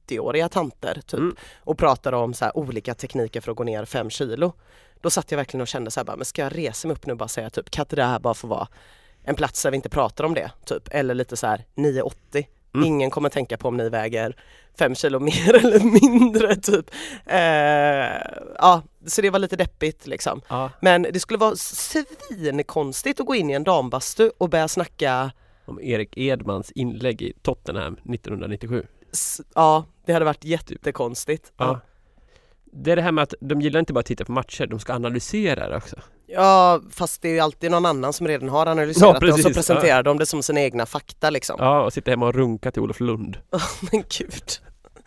80-åriga 0.07 0.50
tanter 0.50 1.01
typ 1.07 1.19
Mm. 1.19 1.36
och 1.63 1.77
pratade 1.77 2.17
om 2.17 2.33
så 2.33 2.51
olika 2.53 2.93
tekniker 2.93 3.41
för 3.41 3.51
att 3.51 3.57
gå 3.57 3.63
ner 3.63 3.86
5 3.86 4.09
kilo. 4.09 4.53
Då 5.01 5.09
satt 5.09 5.31
jag 5.31 5.38
verkligen 5.38 5.62
och 5.62 5.67
kände 5.67 5.91
så 5.91 6.00
här 6.00 6.05
bara, 6.05 6.15
men 6.15 6.25
ska 6.25 6.41
jag 6.41 6.57
resa 6.57 6.88
mig 6.88 6.95
upp 6.95 7.05
nu 7.05 7.12
och 7.13 7.17
bara 7.17 7.29
säga 7.29 7.50
typ 7.50 7.69
kan 7.69 7.83
inte 7.83 7.95
det 7.95 8.03
här 8.03 8.19
bara 8.19 8.33
få 8.33 8.48
vara 8.48 8.67
en 9.24 9.36
plats 9.36 9.63
där 9.63 9.71
vi 9.71 9.75
inte 9.75 9.89
pratar 9.89 10.24
om 10.24 10.33
det 10.33 10.51
typ 10.65 10.88
eller 10.91 11.13
lite 11.13 11.38
så 11.38 11.48
här 11.48 11.65
9,80 11.75 12.45
Mm. 12.74 12.88
Ingen 12.88 13.09
kommer 13.09 13.29
tänka 13.29 13.57
på 13.57 13.67
om 13.67 13.77
ni 13.77 13.89
väger 13.89 14.36
5 14.79 14.95
kilo 14.95 15.19
mer 15.19 15.55
eller 15.55 15.79
mindre 15.79 16.55
typ. 16.55 16.91
Eh, 17.25 18.27
ja, 18.57 18.81
så 19.05 19.21
det 19.21 19.29
var 19.29 19.39
lite 19.39 19.55
deppigt 19.55 20.07
liksom. 20.07 20.41
Ja, 20.47 20.71
Men 20.81 21.01
det 21.01 21.19
skulle 21.19 21.37
vara 21.39 21.55
svinkonstigt 21.55 23.19
att 23.19 23.25
gå 23.25 23.35
in 23.35 23.49
i 23.49 23.53
en 23.53 23.63
dambastu 23.63 24.31
och 24.37 24.49
börja 24.49 24.67
snacka 24.67 25.31
om 25.65 25.81
Erik 25.81 26.17
Edmans 26.17 26.71
inlägg 26.71 27.21
i 27.21 27.33
Tottenham 27.41 27.93
1997 27.93 28.85
s- 29.13 29.41
Ja, 29.55 29.85
det 30.05 30.13
hade 30.13 30.25
varit 30.25 30.43
jättekonstigt. 30.43 31.51
Ja. 31.57 31.65
Ja. 31.65 31.79
Det 32.71 32.91
är 32.91 32.95
det 32.95 33.01
här 33.01 33.11
med 33.11 33.21
att 33.23 33.33
de 33.41 33.61
gillar 33.61 33.79
inte 33.79 33.93
bara 33.93 33.99
att 33.99 34.05
titta 34.05 34.25
på 34.25 34.31
matcher, 34.31 34.65
de 34.67 34.79
ska 34.79 34.93
analysera 34.93 35.69
det 35.69 35.77
också. 35.77 35.95
ja, 36.27 36.81
fast 36.91 37.21
det 37.21 37.29
är 37.29 37.33
ju 37.33 37.39
alltid 37.39 37.71
någon 37.71 37.85
annan 37.85 38.13
som 38.13 38.27
redan 38.27 38.49
har 38.49 38.65
analyserat 38.67 39.13
Ja, 39.13 39.27
det 39.27 39.33
och 39.33 39.39
så 39.39 39.49
presenterar 39.53 40.03
de 40.03 40.17
det 40.17 40.25
som 40.25 40.43
sina 40.43 40.61
egna 40.61 40.85
fakta 40.85 41.29
liksom. 41.29 41.55
Ja, 41.59 41.81
och 41.85 41.93
sitta 41.93 42.11
hemma 42.11 42.25
och 42.27 42.33
runka 42.35 42.71
till 42.71 42.81
Olof 42.81 42.99
Lund. 42.99 43.37
Men 43.91 44.03
gud. 44.19 44.43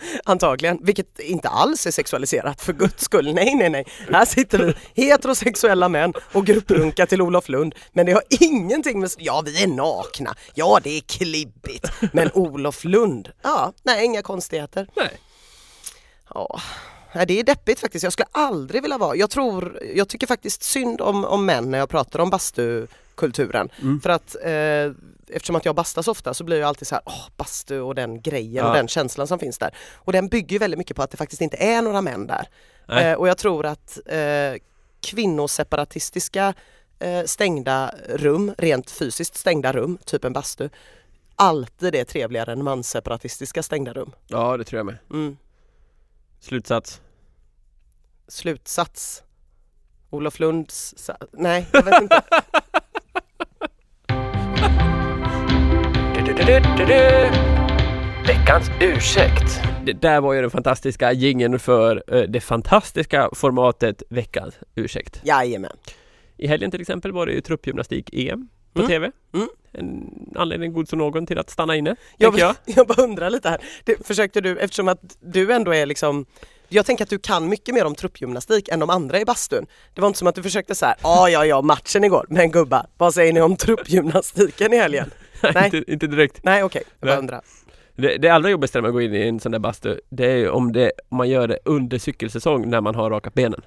Antagligen, 0.24 0.78
vilket 0.82 1.20
inte 1.20 1.48
alls 1.48 1.86
är 1.86 1.90
sexualiserat 1.90 2.62
för 2.62 2.72
guds 2.72 3.04
skull. 3.04 3.34
Nej, 3.34 3.54
nej, 3.54 3.70
nej. 3.70 3.84
Här 4.12 4.24
sitter 4.24 4.58
vi 4.58 4.74
heterosexuella 5.04 5.88
män 5.88 6.12
och 6.32 6.46
grupprunkar 6.46 7.06
till 7.06 7.22
Olof 7.22 7.48
Lund. 7.48 7.74
Men 7.92 8.06
det 8.06 8.12
har 8.12 8.22
ingenting 8.40 9.00
med, 9.00 9.10
ja 9.18 9.42
vi 9.46 9.62
är 9.62 9.66
nakna, 9.66 10.34
ja 10.54 10.80
det 10.82 10.96
är 10.96 11.00
klibbigt. 11.00 11.88
Men 12.12 12.30
Olof 12.34 12.84
Lund, 12.84 13.32
ja, 13.42 13.72
nej 13.82 14.04
inga 14.04 14.22
konstigheter. 14.22 14.86
Nej. 14.96 15.20
Ja, 16.34 16.60
nej, 17.14 17.26
det 17.26 17.40
är 17.40 17.44
deppigt 17.44 17.80
faktiskt. 17.80 18.02
Jag 18.02 18.12
skulle 18.12 18.28
aldrig 18.32 18.82
vilja 18.82 18.98
vara, 18.98 19.16
jag 19.16 19.30
tror, 19.30 19.82
jag 19.94 20.08
tycker 20.08 20.26
faktiskt 20.26 20.62
synd 20.62 21.00
om, 21.00 21.24
om 21.24 21.46
män 21.46 21.70
när 21.70 21.78
jag 21.78 21.88
pratar 21.88 22.18
om 22.18 22.30
bastukulturen. 23.16 23.68
Mm. 23.82 24.00
För 24.00 24.10
att 24.10 24.36
eh, 24.42 24.92
eftersom 25.36 25.56
att 25.56 25.64
jag 25.64 25.74
bastar 25.74 26.02
så 26.02 26.10
ofta 26.10 26.34
så 26.34 26.44
blir 26.44 26.58
jag 26.60 26.68
alltid 26.68 26.88
så 26.88 26.94
här, 26.94 27.02
åh 27.06 27.28
bastu 27.36 27.80
och 27.80 27.94
den 27.94 28.20
grejen 28.20 28.64
Ja. 28.64 28.68
och 28.70 28.76
den 28.76 28.88
känslan 28.88 29.26
som 29.26 29.38
finns 29.38 29.58
där. 29.58 29.74
Och 29.94 30.12
den 30.12 30.28
bygger 30.28 30.58
väldigt 30.58 30.78
mycket 30.78 30.96
på 30.96 31.02
att 31.02 31.10
det 31.10 31.16
faktiskt 31.16 31.42
inte 31.42 31.56
är 31.56 31.82
några 31.82 32.00
män 32.00 32.26
där. 32.26 32.48
Eh, 32.88 33.12
och 33.18 33.28
jag 33.28 33.38
tror 33.38 33.66
att 33.66 33.98
eh, 34.06 34.54
kvinnoseparatistiska 35.00 36.54
eh, 36.98 37.24
stängda 37.24 37.94
rum, 38.08 38.54
rent 38.58 38.90
fysiskt 38.90 39.36
stängda 39.36 39.72
rum, 39.72 39.98
typ 40.04 40.24
en 40.24 40.32
bastu, 40.32 40.68
alltid 41.36 41.94
är 41.94 42.04
trevligare 42.04 42.52
än 42.52 42.64
mansseparatistiska 42.64 43.62
stängda 43.62 43.92
rum. 43.92 44.12
Ja, 44.26 44.56
det 44.56 44.64
tror 44.64 44.78
jag 44.78 44.86
med. 44.86 44.98
Mm. 45.10 45.36
Slutsats. 46.40 47.00
Slutsats. 48.28 49.22
Olof 50.10 50.40
Lunds... 50.40 51.10
Nej, 51.32 51.66
jag 51.72 51.82
vet 51.82 52.02
inte. 52.02 52.22
Veckans 58.26 58.70
ursäkt. 58.80 59.60
Det 59.86 59.92
där 59.92 60.20
var 60.20 60.32
ju 60.32 60.40
den 60.40 60.50
fantastiska 60.50 61.12
jingeln 61.12 61.58
för 61.58 62.02
eh, 62.06 62.22
det 62.22 62.40
fantastiska 62.40 63.30
formatet 63.32 64.02
Veckans 64.10 64.54
ursäkt. 64.74 65.20
Jajamän. 65.24 65.76
I 66.36 66.46
helgen 66.46 66.70
till 66.70 66.80
exempel 66.80 67.12
var 67.12 67.26
det 67.26 67.32
ju 67.32 67.40
truppgymnastik-EM 67.40 68.48
på 68.72 68.78
Mm. 68.78 68.88
TV. 68.88 69.10
Mm. 69.34 69.48
En 69.72 70.10
anledning 70.34 70.72
god 70.72 70.88
som 70.88 70.98
någon 70.98 71.26
till 71.26 71.38
att 71.38 71.50
stanna 71.50 71.76
inne, 71.76 71.96
Jag, 72.16 72.32
tänker 72.32 72.46
jag. 72.46 72.56
jag 72.76 72.86
bara 72.86 73.02
undrar 73.02 73.30
lite 73.30 73.48
här. 73.48 73.60
Det, 73.84 74.06
försökte 74.06 74.40
du, 74.40 74.58
eftersom 74.58 74.88
att 74.88 75.16
du 75.20 75.52
ändå 75.52 75.74
är 75.74 75.86
liksom 75.86 76.26
jag 76.68 76.86
tänker 76.86 77.04
att 77.04 77.10
du 77.10 77.18
kan 77.18 77.48
mycket 77.48 77.74
mer 77.74 77.84
om 77.84 77.94
truppgymnastik 77.94 78.68
än 78.68 78.78
de 78.80 78.90
andra 78.90 79.20
i 79.20 79.24
bastun. 79.24 79.66
Det 79.94 80.00
var 80.00 80.08
inte 80.08 80.18
som 80.18 80.28
att 80.28 80.34
du 80.34 80.42
försökte 80.42 80.74
så 80.74 80.86
här, 80.86 80.94
ja 81.02 81.28
ja 81.28 81.46
ja 81.46 81.62
matchen 81.62 82.04
igår, 82.04 82.26
men 82.28 82.50
gubbar, 82.50 82.86
vad 82.96 83.14
säger 83.14 83.32
ni 83.32 83.40
om 83.40 83.56
truppgymnastiken 83.56 84.72
i 84.72 84.76
helgen? 84.76 85.10
Nej. 85.54 85.64
inte, 85.74 85.92
inte 85.92 86.06
direkt. 86.06 86.40
Nej 86.44 86.62
okej, 86.64 86.82
jag 87.00 87.08
bara 87.08 87.18
undrar. 87.18 87.40
Det, 87.96 88.16
det 88.18 88.28
allra 88.28 88.50
jobbigaste 88.50 88.78
när 88.78 88.82
man 88.82 88.92
går 88.92 89.02
in 89.02 89.14
i 89.14 89.28
en 89.28 89.40
sån 89.40 89.52
där 89.52 89.58
bastu, 89.58 90.00
det 90.08 90.26
är 90.32 90.36
ju 90.36 90.48
om, 90.50 90.72
det, 90.72 90.92
om 91.08 91.16
man 91.16 91.28
gör 91.28 91.48
det 91.48 91.58
under 91.64 91.98
cykelsäsong 91.98 92.68
när 92.70 92.80
man 92.80 92.94
har 92.94 93.10
rakat 93.10 93.34
benen. 93.34 93.60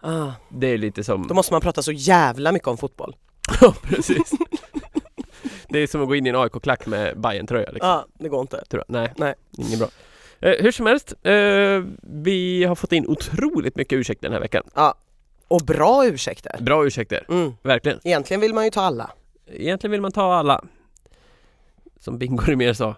Ah, 0.00 0.30
Det 0.48 0.66
är 0.66 0.78
lite 0.78 1.04
som... 1.04 1.26
då 1.28 1.34
måste 1.34 1.52
man 1.54 1.60
prata 1.60 1.82
så 1.82 1.92
jävla 1.92 2.52
mycket 2.52 2.68
om 2.68 2.76
fotboll. 2.78 3.16
Ja, 3.60 3.74
precis. 3.82 4.30
det 5.68 5.78
är 5.78 5.86
som 5.86 6.02
att 6.02 6.08
gå 6.08 6.14
in 6.14 6.26
i 6.26 6.28
en 6.28 6.36
AIK-klack 6.36 6.86
med 6.86 7.20
bayern 7.20 7.46
tröja 7.46 7.70
liksom. 7.70 7.88
Ja, 7.88 8.06
det 8.18 8.28
går 8.28 8.40
inte. 8.40 8.64
Tror 8.70 8.84
jag. 8.88 8.92
Nej, 9.00 9.12
Nej. 9.16 9.34
inget 9.58 9.78
bra. 9.78 9.88
Eh, 10.40 10.62
hur 10.62 10.72
som 10.72 10.86
helst, 10.86 11.14
eh, 11.22 11.32
vi 12.02 12.64
har 12.64 12.74
fått 12.74 12.92
in 12.92 13.06
otroligt 13.06 13.76
mycket 13.76 13.96
ursäkter 13.96 14.22
den 14.28 14.32
här 14.32 14.40
veckan. 14.40 14.62
Ja. 14.74 14.94
Och 15.48 15.60
bra 15.60 16.06
ursäkter. 16.06 16.56
Bra 16.60 16.86
ursäkter, 16.86 17.24
Mm. 17.28 17.52
verkligen. 17.62 17.98
Egentligen 18.04 18.40
vill 18.40 18.54
man 18.54 18.64
ju 18.64 18.70
ta 18.70 18.80
alla. 18.80 19.10
Egentligen 19.52 19.90
vill 19.92 20.00
man 20.00 20.12
ta 20.12 20.34
alla. 20.34 20.64
Som 22.04 22.18
Bingo 22.18 22.42
Rimér 22.46 22.72
sa. 22.72 22.94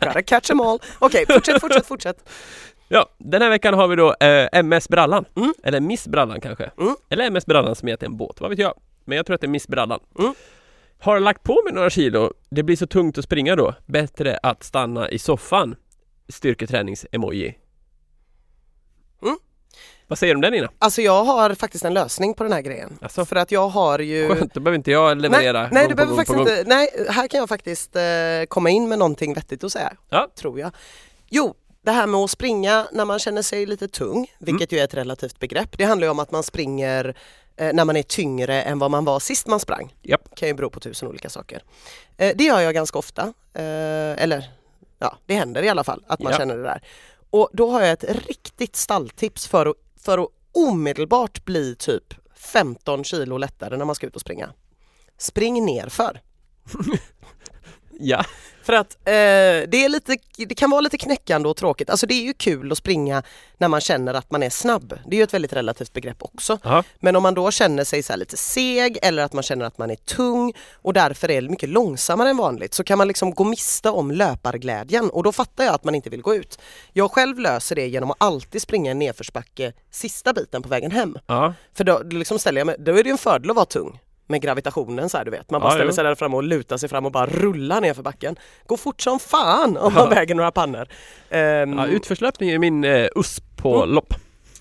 Gotta 0.00 0.22
catch 0.22 0.46
them 0.46 0.60
all. 0.60 0.78
Okej, 0.98 1.24
fortsätt, 1.28 1.60
fortsätt, 1.60 1.86
fortsätt. 1.86 2.28
Ja, 2.88 3.08
den 3.18 3.42
här 3.42 3.50
veckan 3.50 3.74
har 3.74 3.88
vi 3.88 3.96
då 3.96 4.14
eh, 4.20 4.48
MS 4.52 4.88
Brallan. 4.88 5.24
Mm. 5.36 5.54
Eller 5.62 5.80
Miss 5.80 6.08
Brallan 6.08 6.40
kanske. 6.40 6.70
Mm. 6.78 6.94
Eller 7.08 7.24
MS 7.24 7.46
Brallan 7.46 7.74
som 7.74 7.88
heter 7.88 8.06
en 8.06 8.16
båt, 8.16 8.40
vad 8.40 8.50
vet 8.50 8.58
jag. 8.58 8.74
Men 9.04 9.16
jag 9.16 9.26
tror 9.26 9.34
att 9.34 9.40
det 9.40 9.46
är 9.46 9.48
Miss 9.48 9.68
Brallan. 9.68 10.00
Mm. 10.18 10.34
Har 10.98 11.20
lagt 11.20 11.42
på 11.42 11.60
mig 11.64 11.72
några 11.72 11.90
kilo. 11.90 12.32
Det 12.50 12.62
blir 12.62 12.76
så 12.76 12.86
tungt 12.86 13.18
att 13.18 13.24
springa 13.24 13.56
då. 13.56 13.74
Bättre 13.86 14.38
att 14.42 14.64
stanna 14.64 15.10
i 15.10 15.18
soffan. 15.18 15.76
Styrketränings-emoji. 16.28 17.54
Mm. 20.08 20.10
Vad 20.10 20.18
säger 20.18 20.34
du 20.34 20.36
om 20.36 20.40
den 20.40 20.52
Nina? 20.52 20.70
Alltså 20.78 21.02
jag 21.02 21.24
har 21.24 21.54
faktiskt 21.54 21.84
en 21.84 21.94
lösning 21.94 22.34
på 22.34 22.42
den 22.42 22.52
här 22.52 22.60
grejen. 22.60 22.98
Alltså, 23.02 23.24
För 23.24 23.36
att 23.36 23.50
jag 23.52 23.68
har 23.68 23.98
ju... 23.98 24.28
skönt, 24.28 24.54
då 24.54 24.60
behöver 24.60 24.76
inte 24.78 24.90
jag 24.90 25.18
leverera 25.20 25.60
Nej, 25.62 25.68
nej 25.72 25.88
du 25.88 25.94
behöver 25.94 26.16
faktiskt 26.16 26.38
inte, 26.38 26.64
nej 26.66 27.06
här 27.10 27.28
kan 27.28 27.40
jag 27.40 27.48
faktiskt 27.48 27.96
eh, 27.96 28.02
komma 28.48 28.70
in 28.70 28.88
med 28.88 28.98
någonting 28.98 29.34
vettigt 29.34 29.64
att 29.64 29.72
säga. 29.72 29.92
Ja. 30.08 30.28
Tror 30.38 30.60
jag. 30.60 30.70
Jo, 31.30 31.54
det 31.82 31.90
här 31.90 32.06
med 32.06 32.20
att 32.20 32.30
springa 32.30 32.86
när 32.92 33.04
man 33.04 33.18
känner 33.18 33.42
sig 33.42 33.66
lite 33.66 33.88
tung, 33.88 34.26
vilket 34.38 34.72
ju 34.72 34.78
är 34.78 34.84
ett 34.84 34.94
relativt 34.94 35.38
begrepp. 35.38 35.78
Det 35.78 35.84
handlar 35.84 36.06
ju 36.06 36.10
om 36.10 36.18
att 36.18 36.30
man 36.30 36.42
springer 36.42 37.14
eh, 37.56 37.72
när 37.72 37.84
man 37.84 37.96
är 37.96 38.02
tyngre 38.02 38.62
än 38.62 38.78
vad 38.78 38.90
man 38.90 39.04
var 39.04 39.20
sist 39.20 39.46
man 39.46 39.60
sprang. 39.60 39.94
Japp. 40.02 40.34
kan 40.34 40.48
ju 40.48 40.54
bero 40.54 40.70
på 40.70 40.80
tusen 40.80 41.08
olika 41.08 41.30
saker. 41.30 41.62
Eh, 42.16 42.32
det 42.36 42.44
gör 42.44 42.60
jag 42.60 42.74
ganska 42.74 42.98
ofta. 42.98 43.22
Eh, 43.54 44.22
eller 44.22 44.50
ja, 44.98 45.16
det 45.26 45.34
händer 45.34 45.62
i 45.62 45.68
alla 45.68 45.84
fall 45.84 46.04
att 46.06 46.20
man 46.20 46.32
Ja. 46.32 46.38
känner 46.38 46.56
det 46.56 46.62
där. 46.62 46.82
Och 47.30 47.48
då 47.52 47.70
har 47.70 47.80
jag 47.80 47.90
ett 47.90 48.04
riktigt 48.26 48.76
stalltips 48.76 49.46
för 49.46 49.66
att, 49.66 49.76
för 49.98 50.18
att 50.18 50.28
omedelbart 50.52 51.44
bli 51.44 51.74
typ 51.74 52.14
15 52.34 53.04
kilo 53.04 53.38
lättare 53.38 53.76
när 53.76 53.84
man 53.84 53.94
ska 53.94 54.06
ut 54.06 54.14
och 54.14 54.20
springa. 54.20 54.52
Spring 55.18 55.64
nerför. 55.64 56.20
Ja, 58.00 58.24
För 58.62 58.72
att 58.72 58.94
eh, 58.94 59.68
det, 59.68 59.84
är 59.84 59.88
lite, 59.88 60.16
det 60.36 60.54
kan 60.54 60.70
vara 60.70 60.80
lite 60.80 60.98
knäckande 60.98 61.48
och 61.48 61.56
tråkigt. 61.56 61.90
Alltså 61.90 62.06
det 62.06 62.14
är 62.14 62.22
ju 62.22 62.32
kul 62.32 62.72
att 62.72 62.78
springa 62.78 63.22
när 63.58 63.68
man 63.68 63.80
känner 63.80 64.14
att 64.14 64.30
man 64.30 64.42
är 64.42 64.50
snabb. 64.50 64.98
Det 65.06 65.16
är 65.16 65.18
ju 65.18 65.22
ett 65.22 65.34
väldigt 65.34 65.52
relativt 65.52 65.92
begrepp 65.92 66.22
också. 66.22 66.58
ja. 66.62 66.84
Men 67.00 67.16
om 67.16 67.22
man 67.22 67.34
då 67.34 67.50
känner 67.50 67.84
sig 67.84 68.02
så 68.02 68.16
lite 68.16 68.36
seg 68.36 68.98
eller 69.02 69.22
att 69.22 69.32
man 69.32 69.42
känner 69.42 69.64
att 69.64 69.78
man 69.78 69.90
är 69.90 69.96
tung 69.96 70.52
och 70.74 70.92
därför 70.92 71.30
är 71.30 71.42
mycket 71.42 71.68
långsammare 71.68 72.30
än 72.30 72.36
vanligt 72.36 72.74
så 72.74 72.84
kan 72.84 72.98
man 72.98 73.08
liksom 73.08 73.34
gå 73.34 73.44
miste 73.44 73.90
om 73.90 74.10
löparglädjen 74.10 75.10
och 75.10 75.22
då 75.22 75.32
fattar 75.32 75.64
jag 75.64 75.74
att 75.74 75.84
man 75.84 75.94
inte 75.94 76.10
vill 76.10 76.22
gå 76.22 76.34
ut. 76.34 76.58
Jag 76.92 77.10
själv 77.10 77.38
löser 77.38 77.76
det 77.76 77.86
genom 77.86 78.10
att 78.10 78.16
alltid 78.20 78.62
springa 78.62 78.90
en 78.90 78.98
nedförsbacke 78.98 79.72
sista 79.90 80.32
biten 80.32 80.62
på 80.62 80.68
vägen 80.68 80.90
hem. 80.90 81.18
ja. 81.26 81.54
För 81.74 81.84
då 81.84 82.02
liksom 82.10 82.38
ställer 82.38 82.60
jag 82.60 82.66
mig, 82.66 82.76
då 82.78 82.92
är 82.92 83.02
det 83.02 83.08
ju 83.08 83.12
en 83.12 83.18
fördel 83.18 83.50
att 83.50 83.56
vara 83.56 83.66
tung 83.66 84.00
med 84.28 84.40
gravitationen 84.42 85.08
så 85.08 85.16
här 85.18 85.24
du 85.24 85.30
vet. 85.30 85.50
Man 85.50 85.60
bara 85.60 85.72
Ja, 85.72 85.76
ställer 85.76 85.92
sig 85.92 86.04
där 86.04 86.14
framme 86.14 86.36
och 86.36 86.42
lutar 86.42 86.76
sig 86.76 86.88
fram 86.88 87.06
och 87.06 87.12
bara 87.12 87.26
rullar 87.26 87.80
ner 87.80 87.94
för 87.94 88.02
backen. 88.02 88.36
Gå 88.66 88.76
fort 88.76 89.00
som 89.02 89.18
fan 89.18 89.76
om 89.76 89.94
man 89.94 90.10
väger 90.10 90.34
några 90.34 90.50
pannor. 90.50 90.88
Ehm, 91.30 91.78
ja 91.78 91.86
utförslöpning 91.86 92.50
är 92.50 92.58
min 92.58 92.84
eh, 92.84 93.08
USP 93.16 93.44
på 93.56 93.76
Mm. 93.82 93.94
lopp. 93.94 94.14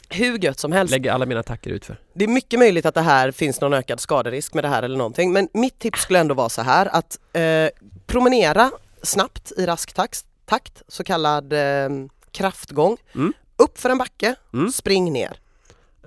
hur 0.10 0.38
gött 0.38 0.60
som 0.60 0.72
helst. 0.72 0.92
Lägger 0.92 1.12
alla 1.12 1.26
mina 1.26 1.40
attacker 1.40 1.70
utför. 1.70 1.98
Det 2.14 2.24
är 2.24 2.28
mycket 2.28 2.60
möjligt 2.60 2.86
att 2.86 2.96
det 2.96 3.02
här 3.02 3.32
finns 3.32 3.62
någon 3.62 3.74
ökad 3.74 4.00
skaderisk 4.00 4.54
med 4.54 4.64
det 4.64 4.68
här 4.68 4.84
eller 4.84 4.98
någonting 4.98 5.34
men 5.34 5.48
mitt 5.54 5.80
tips 5.80 6.02
skulle 6.02 6.20
ändå 6.20 6.34
vara 6.36 6.50
så 6.50 6.62
här 6.62 6.86
att 6.86 7.18
eh, 7.34 7.70
promenera 8.06 8.72
snabbt 9.04 9.52
i 9.58 9.66
rask 9.66 9.94
takt, 9.94 10.26
takt 10.46 10.82
så 10.88 11.04
kallad 11.04 11.54
eh, 11.54 11.90
kraftgång. 12.32 12.98
Mm. 13.16 13.34
Upp 13.58 13.80
för 13.80 13.90
en 13.90 13.98
backe, 13.98 14.36
Mm. 14.54 14.72
spring 14.72 15.14
ner. 15.14 15.38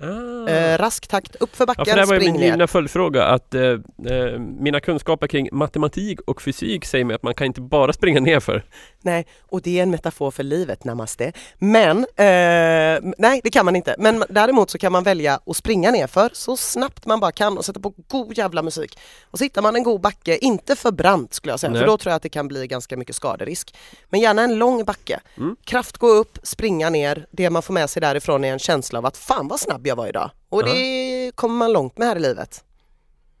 Ah. 0.03 0.49
Eh, 0.49 0.77
rask 0.77 1.07
takt 1.07 1.35
upp 1.35 1.55
för 1.55 1.63
Ja, 1.63 1.65
backen, 1.65 1.85
för 1.85 1.95
det 1.95 2.01
här 2.01 2.07
var 2.07 2.19
min 2.19 2.35
givna 2.35 2.67
följdfråga 2.67 3.23
att 3.25 3.55
eh, 3.55 3.61
eh, 3.61 4.39
mina 4.39 4.79
kunskaper 4.79 5.27
kring 5.27 5.49
matematik 5.51 6.21
och 6.21 6.41
fysik 6.41 6.85
säger 6.85 7.05
mig 7.05 7.15
att 7.15 7.23
man 7.23 7.33
kan 7.33 7.47
inte 7.47 7.61
bara 7.61 7.93
springa 7.93 8.19
nerför. 8.19 8.63
Nej, 9.03 9.27
och 9.41 9.61
det 9.61 9.79
är 9.79 9.83
en 9.83 9.91
metafor 9.91 10.31
för 10.31 10.43
livet, 10.43 10.83
namaste. 10.83 11.33
Men, 11.57 11.97
eh, 11.97 13.11
nej 13.17 13.41
det 13.43 13.49
kan 13.51 13.65
man 13.65 13.75
inte. 13.75 13.95
Men 13.97 14.23
däremot 14.29 14.69
så 14.69 14.77
kan 14.77 14.91
man 14.91 15.03
välja 15.03 15.39
att 15.45 15.57
springa 15.57 15.91
nerför 15.91 16.29
så 16.33 16.57
snabbt 16.57 17.05
man 17.05 17.19
bara 17.19 17.31
kan 17.31 17.57
och 17.57 17.65
sätta 17.65 17.79
på 17.79 17.93
god 18.07 18.37
jävla 18.37 18.61
musik. 18.61 18.99
Och 19.31 19.37
så 19.37 19.43
hittar 19.43 19.61
man 19.61 19.75
en 19.75 19.83
god 19.83 20.01
backe, 20.01 20.37
inte 20.37 20.75
för 20.75 20.91
brant 20.91 21.33
skulle 21.33 21.53
jag 21.53 21.59
säga, 21.59 21.71
Nej. 21.71 21.79
för 21.81 21.87
då 21.87 21.97
tror 21.97 22.11
jag 22.11 22.15
att 22.15 22.23
det 22.23 22.29
kan 22.29 22.47
bli 22.47 22.67
ganska 22.67 22.97
mycket 22.97 23.15
skaderisk. 23.15 23.75
Men 24.09 24.19
gärna 24.19 24.41
en 24.41 24.55
lång 24.55 24.83
backe. 24.85 25.19
Mm. 25.37 25.55
Kraft 25.63 25.97
gå 25.97 26.07
upp, 26.07 26.37
springa 26.43 26.89
ner. 26.89 27.25
Det 27.31 27.49
man 27.49 27.61
får 27.61 27.73
med 27.73 27.89
sig 27.89 28.01
därifrån 28.01 28.43
är 28.43 28.51
en 28.53 28.59
känsla 28.59 28.99
av 28.99 29.05
att 29.05 29.17
fan 29.17 29.47
vad 29.47 29.59
snabb 29.59 29.87
jag 29.87 29.95
var 29.95 30.07
idag. 30.07 30.31
Och 30.49 30.61
Ja. 30.61 30.73
det 30.73 31.31
kommer 31.35 31.55
man 31.55 31.73
långt 31.73 31.97
med 31.97 32.07
här 32.07 32.15
i 32.15 32.19
livet. 32.19 32.63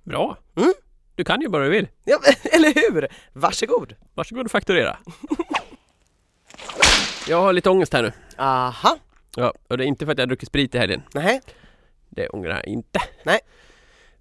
Bra! 0.03 0.37
Mm. 0.57 0.73
Du 1.15 1.23
kan 1.23 1.41
ju 1.41 1.47
bara 1.49 1.63
du 1.63 1.69
vill. 1.69 1.87
Ja, 2.03 2.19
eller 2.51 2.73
hur? 2.73 3.07
Varsågod! 3.33 3.95
Varsågod 4.13 4.45
och 4.45 4.51
fakturera. 4.51 4.97
Jag 7.27 7.41
har 7.41 7.53
lite 7.53 7.69
ångest 7.69 7.93
här 7.93 8.01
nu. 8.03 8.11
Aha, 8.37 8.97
Ja, 9.35 9.53
och 9.69 9.77
det 9.77 9.83
är 9.83 9.87
inte 9.87 10.05
för 10.05 10.11
att 10.11 10.17
jag 10.17 10.23
har 10.23 10.27
druckit 10.27 10.47
sprit 10.49 10.75
i 10.75 10.77
helgen. 10.77 11.01
nej, 11.13 11.41
Det 12.09 12.29
ångrar 12.29 12.55
jag 12.55 12.65
inte. 12.67 12.99
Nej. 13.23 13.39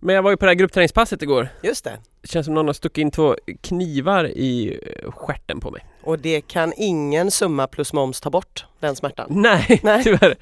Men 0.00 0.14
jag 0.14 0.22
var 0.22 0.31
ju 0.31 0.37
på 0.37 0.44
det 0.44 0.50
här 0.50 0.55
gruppträningspasset 0.57 1.22
igår. 1.22 1.48
just 1.62 1.85
det. 1.85 1.98
Det 2.22 2.29
känns 2.29 2.46
som 2.46 2.55
någon 2.55 2.66
har 2.66 2.72
stuckit 2.72 2.98
in 3.03 3.11
två 3.11 3.37
knivar 3.61 4.24
i 4.29 4.79
eh, 5.05 5.11
stjärten 5.12 5.61
på 5.61 5.70
mig. 5.70 5.87
Och 6.03 6.18
det 6.18 6.40
kan 6.40 6.72
ingen 6.76 7.31
summa 7.31 7.66
plus 7.66 7.92
moms 7.92 8.20
ta 8.20 8.31
bort, 8.31 8.66
den 8.81 8.96
smärtan. 8.96 9.26
Nej, 9.31 9.81
Nej. 9.83 10.05
tyvärr. 10.05 10.37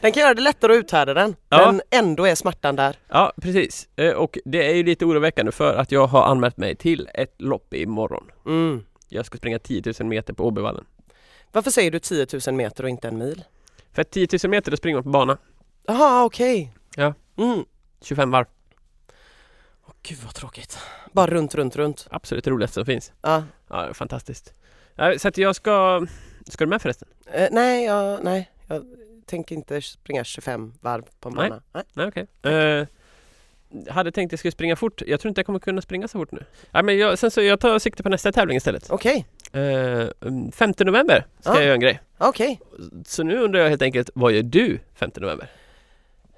Den 0.00 0.12
kan 0.12 0.20
göra 0.22 0.34
det 0.34 0.42
lättare 0.42 0.72
att 0.72 0.78
uthärda 0.78 1.14
den, 1.14 1.36
Ja. 1.48 1.72
men 1.72 1.80
ändå 1.90 2.24
är 2.26 2.34
smärtan 2.34 2.76
där. 2.76 2.96
Ja, 3.08 3.32
precis. 3.42 3.88
Eh, 3.96 4.12
Och 4.12 4.38
det 4.44 4.70
är 4.70 4.74
ju 4.74 4.82
lite 4.82 5.04
oroväckande 5.04 5.52
för 5.52 5.74
att 5.76 5.92
jag 5.92 6.06
har 6.06 6.22
anmält 6.22 6.56
mig 6.56 6.76
till 6.76 7.08
ett 7.14 7.34
lopp 7.38 7.74
imorgon. 7.74 8.30
Mm. 8.46 8.84
Jag 9.08 9.26
ska 9.26 9.38
springa 9.38 9.58
10 9.58 9.82
000 10.00 10.08
meter 10.08 10.32
på 10.34 10.44
Åbyvallen. 10.46 10.84
Varför 11.52 11.70
säger 11.70 11.90
du 11.90 11.98
10 11.98 12.26
000 12.46 12.54
meter 12.54 12.84
och 12.84 12.90
inte 12.90 13.08
en 13.08 13.18
mil? 13.18 13.44
För 13.92 14.02
att 14.02 14.10
10 14.10 14.28
000 14.44 14.50
meter, 14.50 14.70
då 14.70 14.76
springer 14.76 14.96
man 14.96 15.02
på 15.04 15.10
bana. 15.10 15.38
Jaha, 15.86 16.24
okej. 16.24 16.72
Ja. 16.96 17.14
Mm. 17.38 17.64
25 18.02 18.30
varv. 18.30 18.46
Åh, 19.86 19.92
gud 20.02 20.18
vad 20.24 20.34
tråkigt. 20.34 20.78
Bara 21.12 21.26
runt, 21.30 21.54
runt, 21.54 21.76
runt. 21.76 22.06
Absolut 22.10 22.44
det 22.44 22.50
roligaste 22.50 22.74
som 22.74 22.86
finns. 22.86 23.12
Ja. 23.22 23.42
Ja, 23.68 23.94
fantastiskt. 23.94 24.54
Ja, 24.94 25.18
Så 25.18 25.28
att 25.28 25.38
jag 25.38 25.56
ska... 25.56 26.06
Ska 26.48 26.64
du 26.64 26.68
med 26.68 26.82
förresten? 26.82 27.08
Eh, 27.32 27.48
nej, 27.52 27.84
jag, 27.84 28.24
nej, 28.24 28.50
jag 28.66 28.84
tänker 29.28 29.54
inte 29.54 29.82
springa 29.82 30.24
25 30.24 30.72
varv 30.80 31.04
på 31.20 31.28
en 31.28 31.34
Nej. 31.34 31.48
bana. 31.50 31.62
Nej. 31.72 31.82
Nej, 31.92 32.06
okej. 32.08 32.26
Eh, 32.52 32.86
hade 33.90 34.12
tänkt 34.12 34.28
att 34.28 34.32
jag 34.32 34.38
skulle 34.38 34.52
springa 34.52 34.76
fort. 34.76 35.02
Jag 35.06 35.20
tror 35.20 35.28
inte 35.28 35.38
jag 35.38 35.46
kommer 35.46 35.58
kunna 35.58 35.80
springa 35.82 36.08
så 36.08 36.18
fort 36.18 36.32
nu. 36.32 36.44
Ja, 36.70 36.82
men 36.82 36.98
jag, 36.98 37.18
sen 37.18 37.30
så 37.30 37.40
jag 37.42 37.60
tar 37.60 37.78
sikte 37.78 38.02
på 38.02 38.08
nästa 38.08 38.32
tävling 38.32 38.56
istället. 38.56 38.90
Okej, 38.90 39.26
Uh, 39.56 40.08
5 40.52 40.74
november 40.78 41.26
ska 41.40 41.50
Ja. 41.50 41.54
jag 41.56 41.64
göra 41.64 41.74
en 41.74 41.80
grej. 41.80 42.00
okej. 42.18 42.60
Så 43.06 43.22
nu 43.22 43.38
undrar 43.38 43.60
jag 43.60 43.68
helt 43.68 43.82
enkelt, 43.82 44.10
vad 44.14 44.32
gör 44.32 44.42
du 44.42 44.78
5 44.94 45.10
november? 45.16 45.50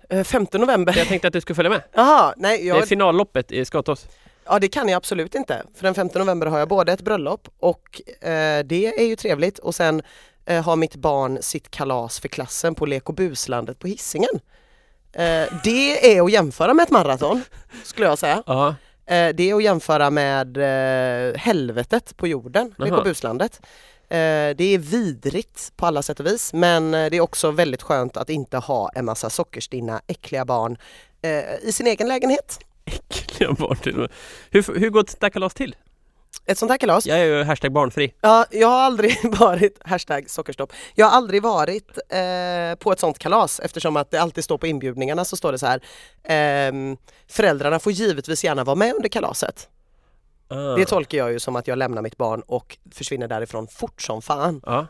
Eh, 0.08 0.24
5 0.24 0.46
november. 0.52 0.94
Jag 0.98 1.06
tänkte 1.08 1.26
att 1.28 1.32
du 1.34 1.40
skulle 1.40 1.54
följa 1.54 1.70
med. 1.70 1.82
Jaha, 1.92 2.34
nej, 2.36 2.58
Det 2.58 2.64
är 2.70 2.74
jag, 2.76 2.88
finalloppet 2.88 3.52
i 3.52 3.64
Skatås. 3.64 4.06
ja 4.44 4.58
det 4.58 4.68
kan 4.68 4.88
jag 4.88 4.96
absolut 4.96 5.34
inte. 5.34 5.62
För 5.74 5.82
den 5.82 5.94
5 5.94 6.08
november 6.14 6.46
har 6.46 6.58
jag 6.58 6.68
både 6.68 6.92
ett 6.92 7.00
bröllop 7.02 7.48
och 7.58 8.00
eh, 8.24 8.64
det 8.64 8.86
är 8.86 9.04
ju 9.06 9.16
trevligt 9.16 9.58
och 9.58 9.74
sen 9.74 10.02
eh, 10.44 10.64
har 10.64 10.76
mitt 10.76 10.96
barn 10.96 11.38
sitt 11.40 11.70
kalas 11.70 12.20
för 12.20 12.28
klassen 12.28 12.74
på 12.74 12.86
Lek 12.86 13.08
och 13.08 13.14
buslandet 13.14 13.78
på 13.78 13.86
Hisingen. 13.86 14.40
Eh, 15.12 15.44
det 15.64 16.16
är 16.16 16.22
att 16.22 16.32
jämföra 16.32 16.74
med 16.74 16.82
ett 16.82 16.90
maraton, 16.90 17.42
skulle 17.84 18.06
jag 18.06 18.18
säga. 18.18 18.42
Ja. 18.46 18.68
Eh, 19.06 19.34
det 19.34 19.50
är 19.50 19.54
att 19.54 19.62
jämföra 19.62 20.10
med 20.10 20.56
eh, 20.56 21.36
helvetet 21.36 22.16
på 22.16 22.26
jorden, 22.26 22.74
Lek 22.78 22.90
Aha. 22.90 22.98
och 22.98 23.04
buslandet. 23.04 23.60
Eh, 24.08 24.56
det 24.56 24.74
är 24.74 24.78
vidrigt 24.78 25.72
på 25.76 25.86
alla 25.86 26.02
sätt 26.02 26.20
och 26.20 26.26
vis 26.26 26.52
men 26.52 26.94
eh, 26.94 27.10
det 27.10 27.16
är 27.16 27.20
också 27.20 27.50
väldigt 27.50 27.82
skönt 27.82 28.16
att 28.16 28.30
inte 28.30 28.58
ha 28.58 28.90
en 28.94 29.04
massa 29.04 29.30
sockerstinna, 29.30 30.00
äckliga 30.06 30.44
barn 30.44 30.78
i 31.62 31.72
sin 31.72 31.86
egen 31.86 32.08
lägenhet. 32.08 32.58
Äckliga 32.84 33.52
barn 33.52 33.76
till 33.76 33.94
och 33.94 34.00
med. 34.00 34.10
Hur, 34.50 34.78
hur 34.80 34.90
går 34.90 35.00
ett 35.00 35.32
kalas 35.32 35.54
till? 35.54 35.76
Ett 36.46 36.58
sånt 36.58 36.70
här 36.70 36.78
kalas 36.78 37.06
Jag 37.06 37.18
är 37.18 37.24
ju 37.24 37.42
hashtag 37.42 37.72
barnfri. 37.72 38.14
Ja, 38.20 38.46
jag 38.50 38.68
har 38.68 38.80
aldrig 38.80 39.16
varit, 39.38 39.78
hashtag 39.84 40.30
sockerstopp, 40.30 40.72
jag 40.94 41.06
har 41.06 41.16
aldrig 41.16 41.42
varit 41.42 41.98
eh, 42.08 42.74
på 42.78 42.92
ett 42.92 43.00
sånt 43.00 43.18
kalas 43.18 43.60
eftersom 43.60 43.96
att 43.96 44.10
det 44.10 44.18
alltid 44.18 44.44
står 44.44 44.58
på 44.58 44.66
inbjudningarna 44.66 45.24
så 45.24 45.36
står 45.36 45.52
det 45.52 45.58
så 45.58 45.66
här 45.66 45.80
ehm, 46.22 46.96
Föräldrarna 47.28 47.78
får 47.78 47.92
givetvis 47.92 48.44
gärna 48.44 48.64
vara 48.64 48.76
med 48.76 48.94
under 48.94 49.08
kalaset. 49.08 49.68
Ah. 50.48 50.76
Det 50.76 50.84
tolkar 50.84 51.18
jag 51.18 51.32
ju 51.32 51.38
som 51.38 51.56
att 51.56 51.68
jag 51.68 51.78
lämnar 51.78 52.02
mitt 52.02 52.16
barn 52.16 52.42
och 52.46 52.78
försvinner 52.92 53.28
därifrån 53.28 53.66
fort 53.68 54.02
som 54.02 54.22
fan. 54.22 54.60
Ja. 54.66 54.86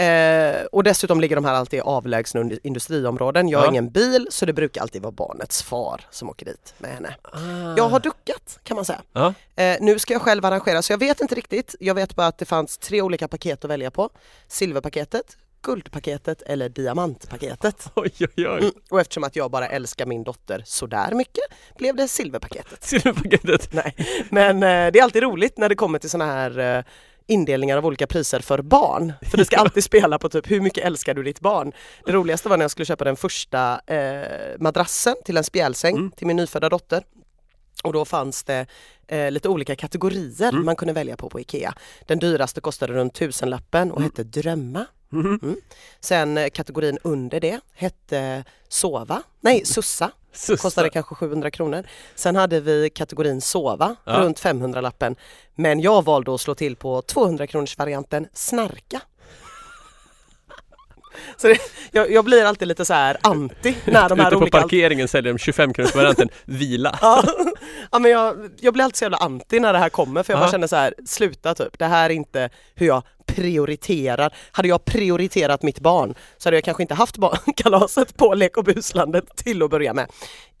Eh, 0.00 0.64
och 0.72 0.84
dessutom 0.84 1.20
ligger 1.20 1.36
de 1.36 1.44
här 1.44 1.54
alltid 1.54 1.78
i 1.78 1.80
avlägsna 1.80 2.50
industriområden. 2.62 3.48
Jag 3.48 3.58
har 3.58 3.66
Ja. 3.66 3.70
ingen 3.70 3.90
bil 3.90 4.26
så 4.30 4.46
det 4.46 4.52
brukar 4.52 4.80
alltid 4.82 5.02
vara 5.02 5.12
barnets 5.12 5.62
far 5.62 6.00
som 6.10 6.30
åker 6.30 6.46
dit 6.46 6.74
med 6.78 6.90
henne. 6.90 7.14
Ah. 7.22 7.38
Jag 7.76 7.88
har 7.88 8.00
duckat 8.00 8.58
kan 8.62 8.74
man 8.74 8.84
säga. 8.84 9.02
Ja. 9.12 9.34
Eh, 9.56 9.76
nu 9.80 9.98
ska 9.98 10.12
jag 10.12 10.22
själv 10.22 10.44
arrangera 10.44 10.82
så 10.82 10.92
jag 10.92 10.98
vet 10.98 11.20
inte 11.20 11.34
riktigt. 11.34 11.74
Jag 11.80 11.94
vet 11.94 12.16
bara 12.16 12.26
att 12.26 12.38
det 12.38 12.44
fanns 12.44 12.78
tre 12.78 13.02
olika 13.02 13.28
paket 13.28 13.64
att 13.64 13.70
välja 13.70 13.90
på. 13.90 14.10
Silverpaketet, 14.48 15.36
guldpaketet 15.62 16.42
eller 16.42 16.68
diamantpaketet. 16.68 17.88
Oj 17.96 18.12
oj 18.20 18.28
oj. 18.48 18.58
Mm. 18.58 18.70
Och 18.90 19.00
eftersom 19.00 19.24
att 19.24 19.36
jag 19.36 19.50
bara 19.50 19.68
älskar 19.68 20.06
min 20.06 20.24
dotter 20.24 20.62
sådär 20.66 21.14
mycket 21.14 21.44
blev 21.78 21.96
det 21.96 22.08
silverpaketet. 22.08 22.82
Silverpaketet. 22.84 23.72
Nej, 23.72 23.94
men 24.30 24.56
eh, 24.56 24.92
det 24.92 24.98
är 24.98 25.02
alltid 25.02 25.22
roligt 25.22 25.58
när 25.58 25.68
det 25.68 25.74
kommer 25.74 25.98
till 25.98 26.10
såna 26.10 26.26
här 26.26 26.58
eh, 26.78 26.84
indelningar 27.30 27.76
av 27.76 27.86
olika 27.86 28.06
priser 28.06 28.40
för 28.40 28.62
barn. 28.62 29.12
För 29.30 29.38
det 29.38 29.44
ska 29.44 29.56
alltid 29.60 29.84
spela 29.84 30.18
på 30.18 30.28
typ 30.28 30.50
hur 30.50 30.60
mycket 30.60 30.84
älskar 30.84 31.14
du 31.14 31.22
ditt 31.22 31.40
barn? 31.40 31.72
Det 32.06 32.12
roligaste 32.12 32.48
var 32.48 32.56
när 32.56 32.64
jag 32.64 32.70
skulle 32.70 32.86
köpa 32.86 33.04
den 33.04 33.16
första 33.16 33.80
eh, 33.86 34.26
madrassen 34.58 35.14
till 35.24 35.36
en 35.36 35.44
spjälsäng 35.44 35.96
Mm. 35.96 36.10
till 36.10 36.26
min 36.26 36.36
nyfödda 36.36 36.68
dotter. 36.68 37.04
Och 37.84 37.92
då 37.92 38.04
fanns 38.04 38.44
det 38.44 38.66
eh, 39.08 39.30
lite 39.30 39.48
olika 39.48 39.76
kategorier 39.76 40.48
Mm. 40.52 40.64
man 40.64 40.76
kunde 40.76 40.92
välja 40.94 41.16
på 41.16 41.30
på 41.30 41.40
Ikea. 41.40 41.74
Den 42.06 42.18
dyraste 42.18 42.60
kostade 42.60 42.92
runt 42.92 43.14
tusenlappen 43.14 43.90
och 43.92 43.98
Mm. 44.00 44.10
hette 44.10 44.24
Drömma. 44.40 44.86
Mhm. 45.12 45.56
Sen 46.00 46.38
eh, 46.38 46.48
kategorin 46.48 46.98
under 47.04 47.40
det 47.40 47.60
hette 47.74 48.44
Sova, 48.68 49.22
nej 49.40 49.64
Sussa, 49.64 50.10
Sussa. 50.32 50.62
kostade 50.62 50.90
kanske 50.90 51.14
700 51.14 51.50
kronor. 51.50 51.84
Sen 52.14 52.36
hade 52.36 52.60
vi 52.60 52.90
kategorin 52.90 53.40
sova, 53.40 53.96
Ja. 54.04 54.12
runt 54.12 54.40
500 54.40 54.80
lappen. 54.80 55.16
Men 55.54 55.80
jag 55.80 56.04
valde 56.04 56.34
att 56.34 56.40
slå 56.40 56.54
till 56.54 56.76
på 56.76 57.02
200 57.02 57.46
kronors 57.46 57.78
varianten 57.78 58.26
Snarka. 58.34 59.00
Så 61.36 61.48
det, 61.48 61.58
jag, 61.90 62.10
jag 62.12 62.24
blir 62.24 62.44
alltid 62.44 62.68
lite 62.68 62.84
så 62.84 62.94
här 62.94 63.16
anti 63.22 63.74
när 63.84 64.08
de 64.08 64.18
här 64.18 64.26
Ute 64.26 64.36
på 64.36 64.42
olika... 64.42 64.60
parkeringen 64.60 65.08
säljer 65.08 65.32
de 65.32 65.38
25 65.38 65.72
kronors 65.72 65.94
varianten 65.94 66.28
vila. 66.44 66.98
Ja, 67.02 67.24
ja 67.92 67.98
men 67.98 68.10
jag, 68.10 68.50
jag 68.60 68.72
blir 68.74 68.84
alltid 68.84 68.96
så 68.96 69.04
jävla 69.04 69.16
anti 69.18 69.60
när 69.60 69.72
det 69.72 69.78
här 69.78 69.88
kommer 69.88 70.22
för 70.22 70.32
jag 70.32 70.40
bara 70.40 70.46
Ja. 70.46 70.50
känner 70.52 70.66
så 70.66 70.76
här, 70.76 70.94
sluta 71.06 71.54
typ, 71.54 71.78
det 71.78 71.84
här 71.84 72.10
är 72.10 72.14
inte 72.14 72.50
hur 72.74 72.86
jag 72.86 73.02
prioriterar. 73.34 74.34
Hade 74.52 74.68
jag 74.68 74.84
prioriterat 74.84 75.62
mitt 75.62 75.80
barn 75.80 76.14
så 76.38 76.46
hade 76.46 76.56
jag 76.56 76.64
kanske 76.64 76.82
inte 76.82 76.94
haft 76.94 77.16
barn- 77.18 77.52
kalaset 77.56 78.16
på 78.16 78.34
Lek 78.34 78.56
och 78.56 78.64
buslandet 78.64 79.36
till 79.36 79.62
att 79.62 79.70
börja 79.70 79.94
med. 79.94 80.10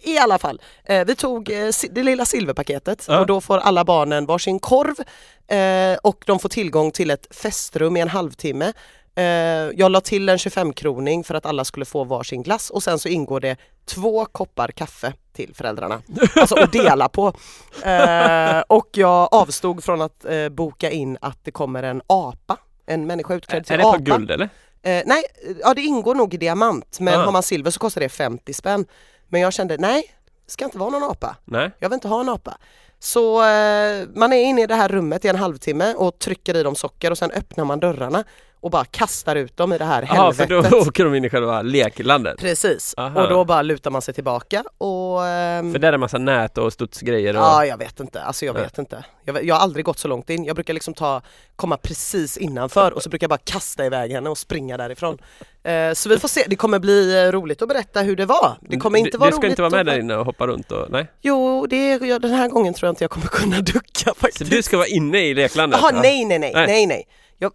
I 0.02 0.18
alla 0.18 0.38
fall, 0.38 0.60
eh, 0.84 1.04
vi 1.04 1.14
tog 1.16 1.50
eh, 1.50 1.68
det 1.90 2.02
lilla 2.02 2.24
silverpaketet 2.24 3.04
Ja. 3.08 3.20
och 3.20 3.26
då 3.26 3.40
får 3.40 3.58
alla 3.58 3.84
barnen 3.84 4.26
varsin 4.26 4.58
korv 4.58 4.94
eh, 5.56 5.98
och 6.02 6.22
de 6.26 6.38
får 6.38 6.48
tillgång 6.48 6.90
till 6.90 7.10
ett 7.10 7.36
festrum 7.36 7.96
i 7.96 8.00
en 8.00 8.08
halvtimme. 8.08 8.72
Eh, 9.20 9.70
jag 9.76 9.92
la 9.92 10.00
till 10.00 10.28
en 10.28 10.36
25-kroning 10.36 11.24
för 11.24 11.34
att 11.34 11.46
alla 11.46 11.64
skulle 11.64 11.84
få 11.84 12.04
varsin 12.04 12.42
glass 12.42 12.70
och 12.70 12.82
sen 12.82 12.98
så 12.98 13.08
ingår 13.08 13.40
det 13.40 13.56
två 13.84 14.24
koppar 14.24 14.68
kaffe 14.68 15.12
till 15.32 15.54
föräldrarna. 15.54 16.02
Alltså 16.36 16.54
att 16.54 16.72
dela 16.72 17.08
på. 17.08 17.32
Eh, 17.84 18.60
och 18.68 18.88
jag 18.92 19.28
avstod 19.34 19.84
från 19.84 20.00
att 20.02 20.24
eh, 20.24 20.48
boka 20.48 20.90
in 20.90 21.18
att 21.20 21.38
det 21.44 21.50
kommer 21.50 21.82
en 21.82 22.02
apa, 22.06 22.56
en 22.86 23.06
människa 23.06 23.34
utklädd 23.34 23.64
till 23.66 23.74
Är 23.74 23.78
det 23.78 23.82
på 23.82 23.88
apa. 23.88 23.98
guld 23.98 24.30
eller? 24.30 24.48
Nej, 24.82 25.22
ja 25.60 25.74
det 25.74 25.80
ingår 25.82 26.14
nog 26.14 26.34
i 26.34 26.36
diamant 26.36 27.00
men 27.00 27.14
Ah. 27.20 27.24
har 27.24 27.32
man 27.32 27.42
silver 27.42 27.70
så 27.70 27.80
kostar 27.80 28.00
det 28.00 28.08
50 28.08 28.52
spänn. 28.54 28.86
Men 29.28 29.40
jag 29.40 29.52
kände 29.52 29.76
nej, 29.78 30.02
det 30.46 30.52
ska 30.52 30.64
inte 30.64 30.78
vara 30.78 30.90
någon 30.90 31.02
apa. 31.10 31.36
Nej. 31.44 31.70
Jag 31.78 31.88
vill 31.88 31.94
inte 31.94 32.08
ha 32.08 32.20
en 32.20 32.28
apa. 32.28 32.58
Så 32.98 33.36
man 34.14 34.32
är 34.32 34.42
inne 34.44 34.62
i 34.62 34.66
det 34.66 34.74
här 34.74 34.88
rummet 34.88 35.24
i 35.24 35.28
en 35.28 35.36
halvtimme 35.36 35.94
och 35.94 36.18
trycker 36.18 36.56
i 36.56 36.62
dem 36.62 36.74
socker 36.74 37.10
och 37.10 37.18
sen 37.18 37.30
öppnar 37.30 37.64
man 37.64 37.80
dörrarna 37.80 38.24
och 38.60 38.70
bara 38.70 38.84
kastar 38.84 39.36
ut 39.36 39.56
dem 39.56 39.72
i 39.72 39.78
det 39.78 39.84
här 39.84 40.02
Jaha, 40.08 40.32
för 40.32 40.44
helvetet. 40.44 40.70
då 40.72 40.78
åker 40.78 41.04
de 41.04 41.14
in 41.14 41.24
i 41.24 41.30
själva 41.30 41.62
leklandet. 41.62 42.38
Precis, 42.38 42.94
Aha. 42.96 43.22
och 43.22 43.28
då 43.28 43.44
bara 43.44 43.62
lutar 43.62 43.90
man 43.90 44.02
sig 44.02 44.14
tillbaka 44.14 44.64
och 44.78 45.26
ehm, 45.26 45.72
För 45.72 45.78
där 45.78 45.88
är 45.88 45.92
det 45.92 45.98
massa 45.98 46.18
nät 46.18 46.58
och 46.58 46.72
studsgrejer 46.72 47.36
och... 47.36 47.42
Ja, 47.42 47.66
jag 47.66 47.76
vet 47.78 48.00
inte. 48.00 48.22
Alltså 48.22 48.44
jag 48.46 48.54
Nej. 48.54 48.62
vet 48.62 48.78
inte. 48.78 49.04
Jag, 49.24 49.44
jag 49.44 49.54
har 49.54 49.62
aldrig 49.62 49.84
gått 49.84 49.98
så 49.98 50.08
långt 50.08 50.30
in. 50.30 50.44
Jag 50.44 50.54
brukar 50.56 50.74
liksom 50.74 50.94
ta, 50.94 51.22
komma 51.56 51.76
precis 51.76 52.36
innanför 52.36 52.92
och 52.92 53.02
så 53.02 53.08
brukar 53.08 53.24
jag 53.24 53.30
bara 53.30 53.40
kasta 53.44 53.86
iväg 53.86 54.12
henne 54.12 54.30
och 54.30 54.38
springa 54.38 54.76
därifrån. 54.76 55.18
Eh, 55.62 55.92
så 55.92 56.08
vi 56.08 56.18
får 56.18 56.28
se. 56.28 56.44
Det 56.46 56.56
kommer 56.56 56.78
bli 56.78 57.24
eh, 57.26 57.32
roligt 57.32 57.62
att 57.62 57.68
berätta 57.68 58.00
hur 58.00 58.16
det 58.16 58.26
var. 58.26 58.56
Det 58.60 58.76
kommer 58.76 58.98
inte 58.98 59.18
vara 59.18 59.30
Du 59.30 59.32
ska 59.36 59.40
roligt 59.42 59.50
inte 59.50 59.62
vara 59.62 59.70
med 59.70 59.80
att- 59.80 59.86
där 59.86 59.98
inne 59.98 60.16
och 60.16 60.24
hoppa 60.26 60.46
runt 60.46 60.72
och... 60.72 60.90
Nej. 60.90 61.06
Jo, 61.20 61.66
det 61.70 61.76
är, 61.92 62.04
ja, 62.04 62.18
den 62.18 62.30
här 62.30 62.48
gången 62.48 62.74
tror 62.74 62.86
jag 62.86 62.92
inte 62.92 63.04
jag 63.04 63.10
kommer 63.10 63.26
kunna 63.32 63.60
ducka 63.60 63.80
Så 64.10 64.14
faktiskt. 64.14 64.50
du 64.50 64.62
ska 64.62 64.76
vara 64.76 64.86
inne 64.86 65.20
i 65.20 65.34
leklandet? 65.34 65.80
Jaha, 65.82 65.90
Ja. 65.94 66.00
nej, 66.02 66.24
nej, 66.24 66.38
nej, 66.38 66.52
Nej. 66.54 66.66
nej, 66.66 66.86
nej. 66.86 67.04
Jag, 67.42 67.52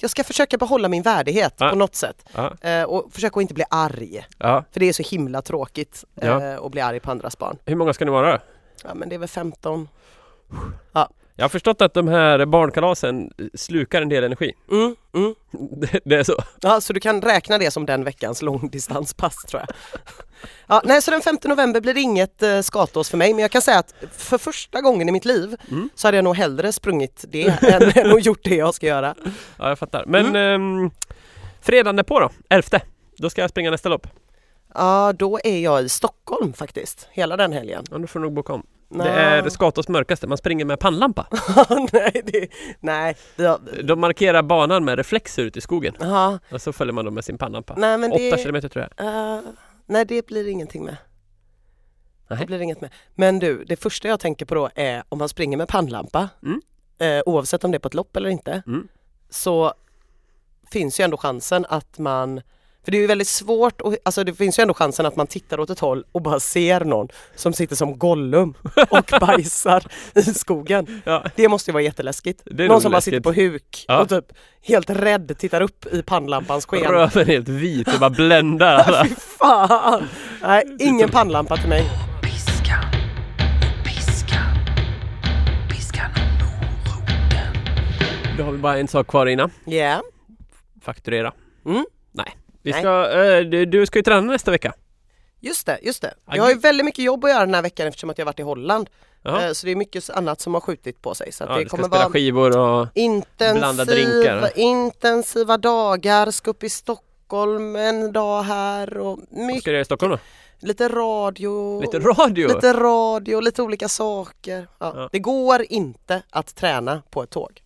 jag 0.00 0.10
ska 0.10 0.24
försöka 0.24 0.56
behålla 0.58 0.88
min 0.88 1.02
värdighet 1.02 1.54
Ja. 1.58 1.70
på 1.70 1.76
något 1.76 1.94
sätt. 1.94 2.24
Ja. 2.34 2.56
Eh, 2.60 2.82
och 2.84 3.12
försöka 3.12 3.36
att 3.38 3.42
inte 3.42 3.54
bli 3.54 3.64
arg. 3.70 4.26
ja. 4.38 4.64
För 4.72 4.80
det 4.80 4.88
är 4.88 4.92
så 4.92 5.02
himla 5.02 5.42
tråkigt 5.42 6.04
eh, 6.16 6.28
Ja. 6.28 6.66
att 6.66 6.72
bli 6.72 6.80
arg 6.80 7.00
på 7.00 7.10
andras 7.10 7.38
barn. 7.38 7.58
Hur 7.64 7.76
många 7.76 7.92
ska 7.92 8.04
ni 8.04 8.10
vara? 8.10 8.40
Ja 8.84 8.94
men 8.94 9.08
det 9.08 9.14
är 9.14 9.18
väl 9.18 9.28
15. 9.28 9.88
Jag 11.40 11.44
har 11.44 11.48
förstått 11.48 11.82
att 11.82 11.94
de 11.94 12.08
här 12.08 12.46
barnkalasen 12.46 13.30
slukar 13.54 14.02
en 14.02 14.08
del 14.08 14.24
energi. 14.24 14.52
Mm, 14.70 14.96
mm. 15.14 15.34
Det, 15.80 16.00
det 16.04 16.16
är 16.16 16.22
så? 16.24 16.34
Ja, 16.60 16.80
så 16.80 16.92
du 16.92 17.00
kan 17.00 17.22
räkna 17.22 17.58
det 17.58 17.70
som 17.70 17.86
den 17.86 18.04
veckans 18.04 18.42
långdistanspass 18.42 19.36
tror 19.48 19.62
jag. 19.66 19.76
Ja, 20.66 20.82
nej, 20.84 21.02
så 21.02 21.10
den 21.10 21.20
5 21.20 21.36
november 21.44 21.80
blir 21.80 21.94
det 21.94 22.00
inget 22.00 22.42
eh, 22.42 22.60
skatås 22.60 23.10
för 23.10 23.16
mig, 23.16 23.34
men 23.34 23.42
jag 23.42 23.50
kan 23.50 23.62
säga 23.62 23.78
att 23.78 23.94
för 24.12 24.38
första 24.38 24.80
gången 24.80 25.08
i 25.08 25.12
mitt 25.12 25.24
liv 25.24 25.56
Mm. 25.70 25.90
så 25.94 26.06
hade 26.08 26.16
jag 26.16 26.24
nog 26.24 26.36
hellre 26.36 26.72
sprungit 26.72 27.24
det 27.28 27.42
än, 27.62 27.82
än 28.06 28.12
att 28.16 28.24
gjort 28.26 28.44
det 28.44 28.54
jag 28.56 28.74
ska 28.74 28.86
göra. 28.86 29.14
Ja, 29.58 29.68
jag 29.68 29.78
fattar. 29.78 30.04
Men 30.06 30.26
Mm. 30.26 30.82
ehm, 30.84 30.90
fredagen 31.60 31.96
därpå 31.96 32.20
då? 32.20 32.30
11. 32.48 32.80
Då 33.18 33.30
ska 33.30 33.40
jag 33.40 33.50
springa 33.50 33.70
nästa 33.70 33.88
lopp. 33.88 34.06
Ja, 34.74 35.12
då 35.18 35.38
är 35.44 35.58
jag 35.60 35.82
i 35.84 35.88
Stockholm 35.88 36.52
faktiskt, 36.52 37.08
hela 37.12 37.36
den 37.36 37.52
helgen. 37.52 37.84
Ja, 37.90 37.98
då 37.98 38.06
får 38.06 38.18
du 38.18 38.24
nog 38.24 38.32
boka 38.34 38.52
om. 38.52 38.66
Nej. 38.90 39.06
Det 39.06 39.12
är 39.12 39.48
Skatås 39.48 39.88
mörkaste. 39.88 40.26
Man 40.26 40.38
springer 40.38 40.64
med 40.64 40.80
pannlampa. 40.80 41.26
nej, 41.92 42.22
det, 42.24 42.48
nej, 42.80 43.16
har, 43.38 43.82
De 43.82 44.00
markerar 44.00 44.42
banan 44.42 44.84
med 44.84 44.96
reflexer 44.98 45.42
ute 45.42 45.58
i 45.58 45.62
skogen. 45.62 45.94
aha, 46.02 46.38
Och 46.52 46.62
så 46.62 46.72
följer 46.72 46.92
man 46.92 47.04
dem 47.04 47.14
med 47.14 47.24
sin 47.24 47.38
pannlampa. 47.38 47.74
nej 47.76 47.98
men 47.98 48.12
Åtta 48.12 48.22
det, 48.22 48.38
kilometer 48.38 48.68
tror 48.68 48.88
jag. 48.96 49.06
eh, 49.36 49.40
nej 49.86 50.04
det 50.04 50.26
blir 50.26 50.48
ingenting 50.48 50.84
med. 50.84 50.96
Nej. 52.30 52.38
Det 52.38 52.46
blir 52.46 52.60
inget 52.60 52.80
med. 52.80 52.90
Men 53.14 53.38
du, 53.38 53.64
det 53.64 53.76
första 53.76 54.08
jag 54.08 54.20
tänker 54.20 54.46
på 54.46 54.54
då 54.54 54.70
är 54.74 55.02
om 55.08 55.18
man 55.18 55.28
springer 55.28 55.56
med 55.56 55.68
pannlampa, 55.68 56.28
Mm. 56.42 56.60
eh, 56.98 57.22
oavsett 57.26 57.64
om 57.64 57.70
det 57.70 57.76
är 57.76 57.80
på 57.80 57.88
ett 57.88 57.94
lopp 57.94 58.16
eller 58.16 58.28
inte, 58.28 58.62
Mm. 58.66 58.88
så 59.30 59.72
finns 60.70 61.00
ju 61.00 61.04
ändå 61.04 61.16
chansen 61.16 61.66
att 61.68 61.98
man 61.98 62.40
för 62.84 62.90
det 62.92 62.96
är 62.98 63.00
ju 63.00 63.06
väldigt 63.06 63.28
svårt, 63.28 63.80
och, 63.80 63.96
alltså 64.02 64.24
det 64.24 64.34
finns 64.34 64.58
ju 64.58 64.62
ändå 64.62 64.74
chansen 64.74 65.06
att 65.06 65.16
man 65.16 65.26
tittar 65.26 65.60
åt 65.60 65.70
ett 65.70 65.78
håll 65.78 66.04
och 66.12 66.22
bara 66.22 66.40
ser 66.40 66.80
någon 66.84 67.08
som 67.34 67.52
sitter 67.52 67.76
som 67.76 67.98
Gollum 67.98 68.54
och 68.90 69.10
bajsar 69.20 69.84
i 70.14 70.22
skogen. 70.22 71.02
Ja, 71.04 71.24
Det 71.36 71.48
måste 71.48 71.70
ju 71.70 71.72
vara 71.72 71.82
jätteläskigt. 71.82 72.42
Det 72.44 72.64
är 72.64 72.68
någon 72.68 72.80
som 72.80 72.90
bara 72.92 72.96
läskigt. 72.96 73.14
sitter 73.14 73.20
på 73.20 73.32
huk 73.40 73.84
Ja. 73.88 73.98
och 74.00 74.08
typ 74.08 74.24
helt 74.62 74.90
rädd 74.90 75.36
tittar 75.38 75.60
upp 75.60 75.86
i 75.86 76.02
pannlampans 76.02 76.66
sken. 76.66 76.82
röven 76.92 77.22
är 77.22 77.26
helt 77.26 77.48
vit 77.48 77.94
och 77.94 78.00
bara 78.00 78.10
bländar 78.10 78.74
alla. 78.86 79.04
Fy 79.04 79.14
fan! 79.14 80.08
Nej, 80.42 80.76
ingen 80.78 81.08
pannlampa 81.08 81.56
till 81.56 81.68
mig. 81.68 81.84
Då 88.38 88.44
har 88.44 88.52
vi 88.52 88.58
bara 88.58 88.78
en 88.78 88.88
sak 88.88 89.06
kvar 89.06 89.26
innan. 89.26 89.50
Ja. 89.64 90.02
Fakturera. 90.82 91.32
Mm. 91.66 91.84
Vi 92.62 92.72
ska, 92.72 93.10
eh, 93.10 93.40
du, 93.40 93.64
du 93.66 93.86
ska 93.86 93.98
ju 93.98 94.02
träna 94.02 94.20
nästa 94.20 94.50
vecka. 94.50 94.72
Just 95.40 95.66
det, 95.66 95.78
just 95.82 96.02
det. 96.02 96.14
Jag 96.32 96.42
har 96.42 96.50
ju 96.50 96.58
väldigt 96.58 96.84
mycket 96.84 97.04
jobb 97.04 97.24
att 97.24 97.30
göra 97.30 97.44
den 97.46 97.54
här 97.54 97.62
veckan 97.62 97.86
eftersom 97.86 98.10
att 98.10 98.18
jag 98.18 98.24
har 98.24 98.28
varit 98.32 98.40
i 98.40 98.42
Holland. 98.42 98.90
Ja. 99.22 99.42
Eh, 99.46 99.52
Så 99.52 99.66
det 99.66 99.72
är 99.72 99.76
mycket 99.76 100.10
annat 100.10 100.40
som 100.40 100.54
har 100.54 100.60
skjutit 100.60 101.02
på 101.02 101.14
sig. 101.14 101.32
Så 101.32 101.44
att 101.44 101.50
Ja, 101.50 101.56
det 101.56 101.62
du 101.62 101.68
ska 101.68 101.76
kommer 101.76 101.88
spela 101.88 102.02
vara 102.04 102.12
skivor 102.12 102.58
och... 102.58 102.86
blanda 103.38 103.84
drinkar. 103.84 104.16
intensiva, 104.16 104.50
intensiva 104.50 105.56
dagar, 105.56 106.30
ska 106.30 106.50
upp 106.50 106.62
i 106.64 106.70
Stockholm 106.70 107.76
en 107.76 108.12
dag 108.12 108.42
här 108.42 108.96
och 108.98 109.18
Vad 109.30 109.46
mycket, 109.46 109.62
ska 109.62 109.70
du 109.70 109.74
göra 109.74 109.82
i 109.82 109.84
Stockholm 109.84 110.12
då? 110.12 110.18
lite 110.66 110.88
radio. 110.88 111.80
Lite 111.80 111.98
radio? 111.98 112.48
Lite 112.54 112.72
radio, 112.72 113.40
lite 113.40 113.62
olika 113.62 113.88
saker. 113.88 114.66
Ja. 114.78 114.92
Ja. 114.96 115.08
Det 115.12 115.18
går 115.18 115.64
inte 115.68 116.22
att 116.30 116.56
träna 116.56 117.02
på 117.10 117.22
ett 117.22 117.30
tåg. 117.30 117.62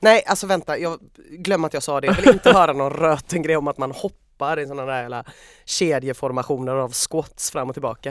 Nej 0.00 0.22
alltså 0.26 0.46
vänta, 0.46 0.78
jag 0.78 0.98
glöm 1.30 1.64
att 1.64 1.74
jag 1.74 1.82
sa 1.82 2.00
det. 2.00 2.06
Jag 2.06 2.14
vill 2.14 2.28
inte 2.28 2.52
höra 2.52 2.72
någon 2.72 2.92
röten 2.92 3.42
grej 3.42 3.56
om 3.56 3.68
att 3.68 3.78
man 3.78 3.90
hoppar 3.92 4.58
i 4.58 4.66
sådana 4.66 4.92
där 4.92 5.00
jävla 5.02 5.24
kedjeformationer 5.64 6.74
av 6.74 6.92
squats 6.92 7.50
fram 7.50 7.68
och 7.68 7.74
tillbaka. 7.74 8.08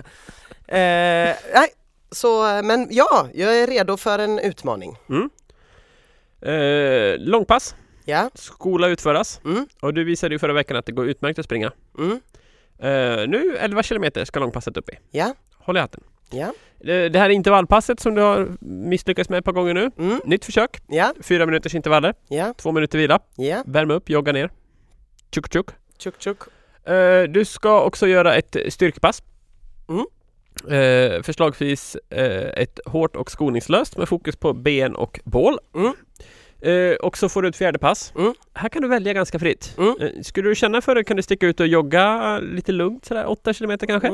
Eh, 0.68 1.36
nej, 1.54 1.70
så 2.12 2.42
men 2.64 2.88
ja, 2.92 3.28
jag 3.34 3.60
är 3.60 3.68
redo 3.68 3.98
för 3.98 4.20
en 4.20 4.40
utmaning. 4.40 4.98
Eh, 6.42 7.18
långpass, 7.20 7.76
Ja, 8.06 8.30
skola 8.34 8.88
utföras. 8.88 9.42
mm, 9.46 9.68
Och 9.82 9.94
du 9.94 10.04
visade 10.04 10.36
ju 10.36 10.40
förra 10.40 10.54
veckan 10.54 10.78
att 10.78 10.86
det 10.86 10.92
går 10.92 11.08
utmärkt 11.08 11.40
att 11.40 11.46
springa. 11.46 11.72
mm, 11.98 12.20
Eh, 12.80 13.28
nu 13.28 13.58
11 13.60 13.84
kilometer 13.84 14.26
ska 14.26 14.40
långpasset 14.40 14.78
upp 14.78 14.90
i. 14.90 14.94
ja, 15.12 15.34
Håll 15.58 15.78
i 15.78 15.80
hatten. 15.80 16.04
Ja, 16.30 16.54
Eh, 16.80 16.86
det 17.12 17.20
här 17.20 17.26
är 17.26 17.34
intervallpasset 17.34 18.00
som 18.00 18.16
du 18.16 18.22
har 18.22 18.48
misslyckats 18.62 19.30
med 19.30 19.40
ett 19.40 19.46
par 19.46 19.52
gånger 19.52 19.74
nu. 19.74 19.92
mm, 20.00 20.22
Nytt 20.26 20.46
försök. 20.46 20.78
ja, 20.88 21.14
Fyra 21.22 21.46
minuters 21.46 21.76
intervaller. 21.76 22.14
ja, 22.28 22.54
Två 22.58 22.72
minuter 22.72 22.98
vila. 22.98 23.20
ja, 23.36 23.64
Värma 23.66 23.94
upp, 23.94 24.10
jogga 24.10 24.32
ner. 24.32 24.50
Tjuk 25.32 25.54
tjuk. 25.54 25.66
tjuk 25.98 26.16
tjuk. 26.22 26.38
Eh, 26.88 27.24
du 27.24 27.46
ska 27.46 27.82
också 27.84 28.08
göra 28.08 28.36
ett 28.36 28.56
styrkepass. 28.70 29.24
Mm. 29.90 30.06
Eh, 30.64 31.22
förslagsvis 31.22 31.96
eh, 32.10 32.62
ett 32.62 32.80
hårt 32.86 33.16
och 33.16 33.32
skoningslöst 33.32 33.98
med 33.98 34.10
fokus 34.10 34.36
på 34.36 34.54
ben 34.54 34.96
och 34.96 35.20
bål. 35.24 35.58
Mm. 35.76 35.94
Eh, 36.62 36.96
och 36.96 37.18
så 37.18 37.30
får 37.30 37.42
du 37.42 37.48
ett 37.48 37.56
fjärde 37.58 37.80
pass. 37.80 38.14
Mm. 38.18 38.34
Här 38.54 38.70
kan 38.70 38.82
du 38.82 38.88
välja 38.88 39.14
ganska 39.14 39.40
fritt. 39.40 39.76
Mm. 39.78 40.24
Skulle 40.24 40.50
du 40.50 40.56
känna 40.56 40.82
för 40.82 40.96
det 40.96 41.04
kan 41.04 41.18
du 41.18 41.24
sticka 41.24 41.48
ut 41.48 41.60
och 41.60 41.68
jogga 41.68 42.40
lite 42.40 42.72
lugnt 42.72 43.06
sådär 43.06 43.26
8 43.30 43.54
kilometer 43.54 43.88
kanske. 43.88 44.12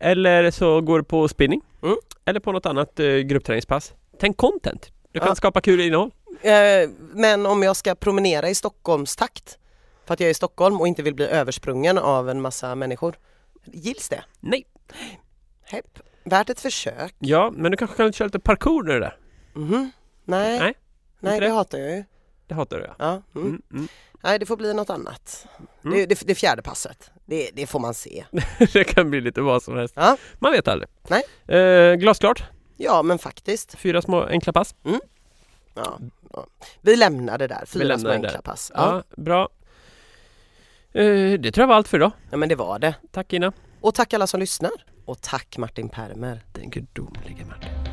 Mm, 0.00 0.18
mm. 0.18 0.26
Eller 0.26 0.50
så 0.50 0.80
går 0.80 0.98
du 0.98 1.04
på 1.04 1.28
spinning. 1.28 1.60
Mm. 1.82 1.96
Eller 2.24 2.40
på 2.40 2.52
något 2.52 2.66
annat 2.66 3.00
eh, 3.00 3.06
gruppträningspass. 3.06 3.94
Tänk 4.20 4.36
content. 4.36 4.92
Du 5.12 5.18
kan 5.20 5.28
Ja. 5.28 5.34
skapa 5.34 5.60
kul 5.60 5.80
innehåll. 5.80 6.10
Eh, 6.42 6.52
men 7.12 7.46
om 7.46 7.62
jag 7.62 7.76
ska 7.76 7.94
promenera 7.94 8.48
i 8.48 8.54
Stockholmstakt 8.54 9.58
för 10.06 10.14
att 10.14 10.20
jag 10.20 10.26
är 10.26 10.30
i 10.30 10.34
Stockholm 10.34 10.80
och 10.80 10.88
inte 10.88 11.02
vill 11.02 11.14
bli 11.14 11.24
översprungen 11.26 11.98
av 11.98 12.30
en 12.30 12.40
massa 12.40 12.74
människor. 12.74 13.18
Gills 13.64 14.08
det? 14.08 14.24
Nej. 14.40 14.66
Hepp. 15.62 15.98
Värt 16.24 16.50
ett 16.50 16.60
försök. 16.60 17.14
Ja, 17.18 17.52
men 17.56 17.70
du 17.70 17.76
kanske 17.76 17.96
kan 17.96 18.12
köra 18.12 18.26
lite 18.26 18.38
parkour 18.38 18.82
nu 18.82 19.00
där. 19.00 19.16
Mhm. 19.54 19.90
Nej, 20.24 20.58
Nej, 20.58 20.74
nej, 21.20 21.40
det 21.40 21.46
det? 21.46 21.52
hatar 21.52 21.78
jag 21.78 21.90
ju. 21.96 22.04
Det 22.50 22.54
hatar 22.54 22.76
du 22.76 22.84
ja. 22.84 22.94
Ja, 22.98 23.22
mm. 23.40 23.48
Mm, 23.48 23.62
mm. 23.72 23.88
Nej, 24.22 24.38
det 24.38 24.46
får 24.46 24.56
bli 24.56 24.74
något 24.74 24.90
annat. 24.90 25.46
Mm. 25.84 25.98
Det, 25.98 26.06
det, 26.06 26.26
det 26.26 26.34
fjärde 26.34 26.62
passet, 26.62 27.10
det, 27.24 27.50
det 27.54 27.66
får 27.66 27.78
man 27.80 27.94
se. 27.94 28.24
det 28.72 28.84
kan 28.84 29.10
bli 29.10 29.20
lite 29.20 29.40
vad 29.40 29.62
som 29.62 29.76
helst. 29.76 29.94
Ja. 29.96 30.16
Man 30.38 30.52
vet 30.52 30.68
aldrig. 30.68 30.88
Nej. 31.08 31.58
Eh, 31.60 31.94
glasklart. 31.94 32.42
Ja, 32.76 33.02
men 33.02 33.18
faktiskt. 33.18 33.78
Fyra 33.78 34.02
små 34.02 34.22
enkla 34.22 34.52
pass. 34.52 34.74
Ja, 35.74 35.98
ja. 36.32 36.46
Vi 36.80 36.96
lämnar 36.96 37.38
det 37.38 37.46
där, 37.46 37.66
fyra 37.66 37.98
små 37.98 38.10
enkla 38.10 38.32
där. 38.32 38.38
pass. 38.38 38.72
Ja. 38.74 39.02
Ja, 39.08 39.22
bra. 39.22 39.48
Eh, 40.92 41.40
det 41.40 41.52
tror 41.52 41.62
jag 41.62 41.68
var 41.68 41.74
allt 41.74 41.88
för 41.88 41.96
idag. 41.98 42.12
ja, 42.30 42.36
men 42.36 42.48
det 42.48 42.54
var 42.56 42.78
det. 42.78 42.94
Tack 43.10 43.32
Ina. 43.32 43.52
Och 43.80 43.94
tack 43.94 44.14
alla 44.14 44.26
som 44.26 44.40
lyssnar. 44.40 44.72
Och 45.04 45.20
tack 45.20 45.58
Martin 45.58 45.88
Permer. 45.88 46.42
Den 46.52 46.70
gudomlige 46.70 47.44
Martin. 47.44 47.89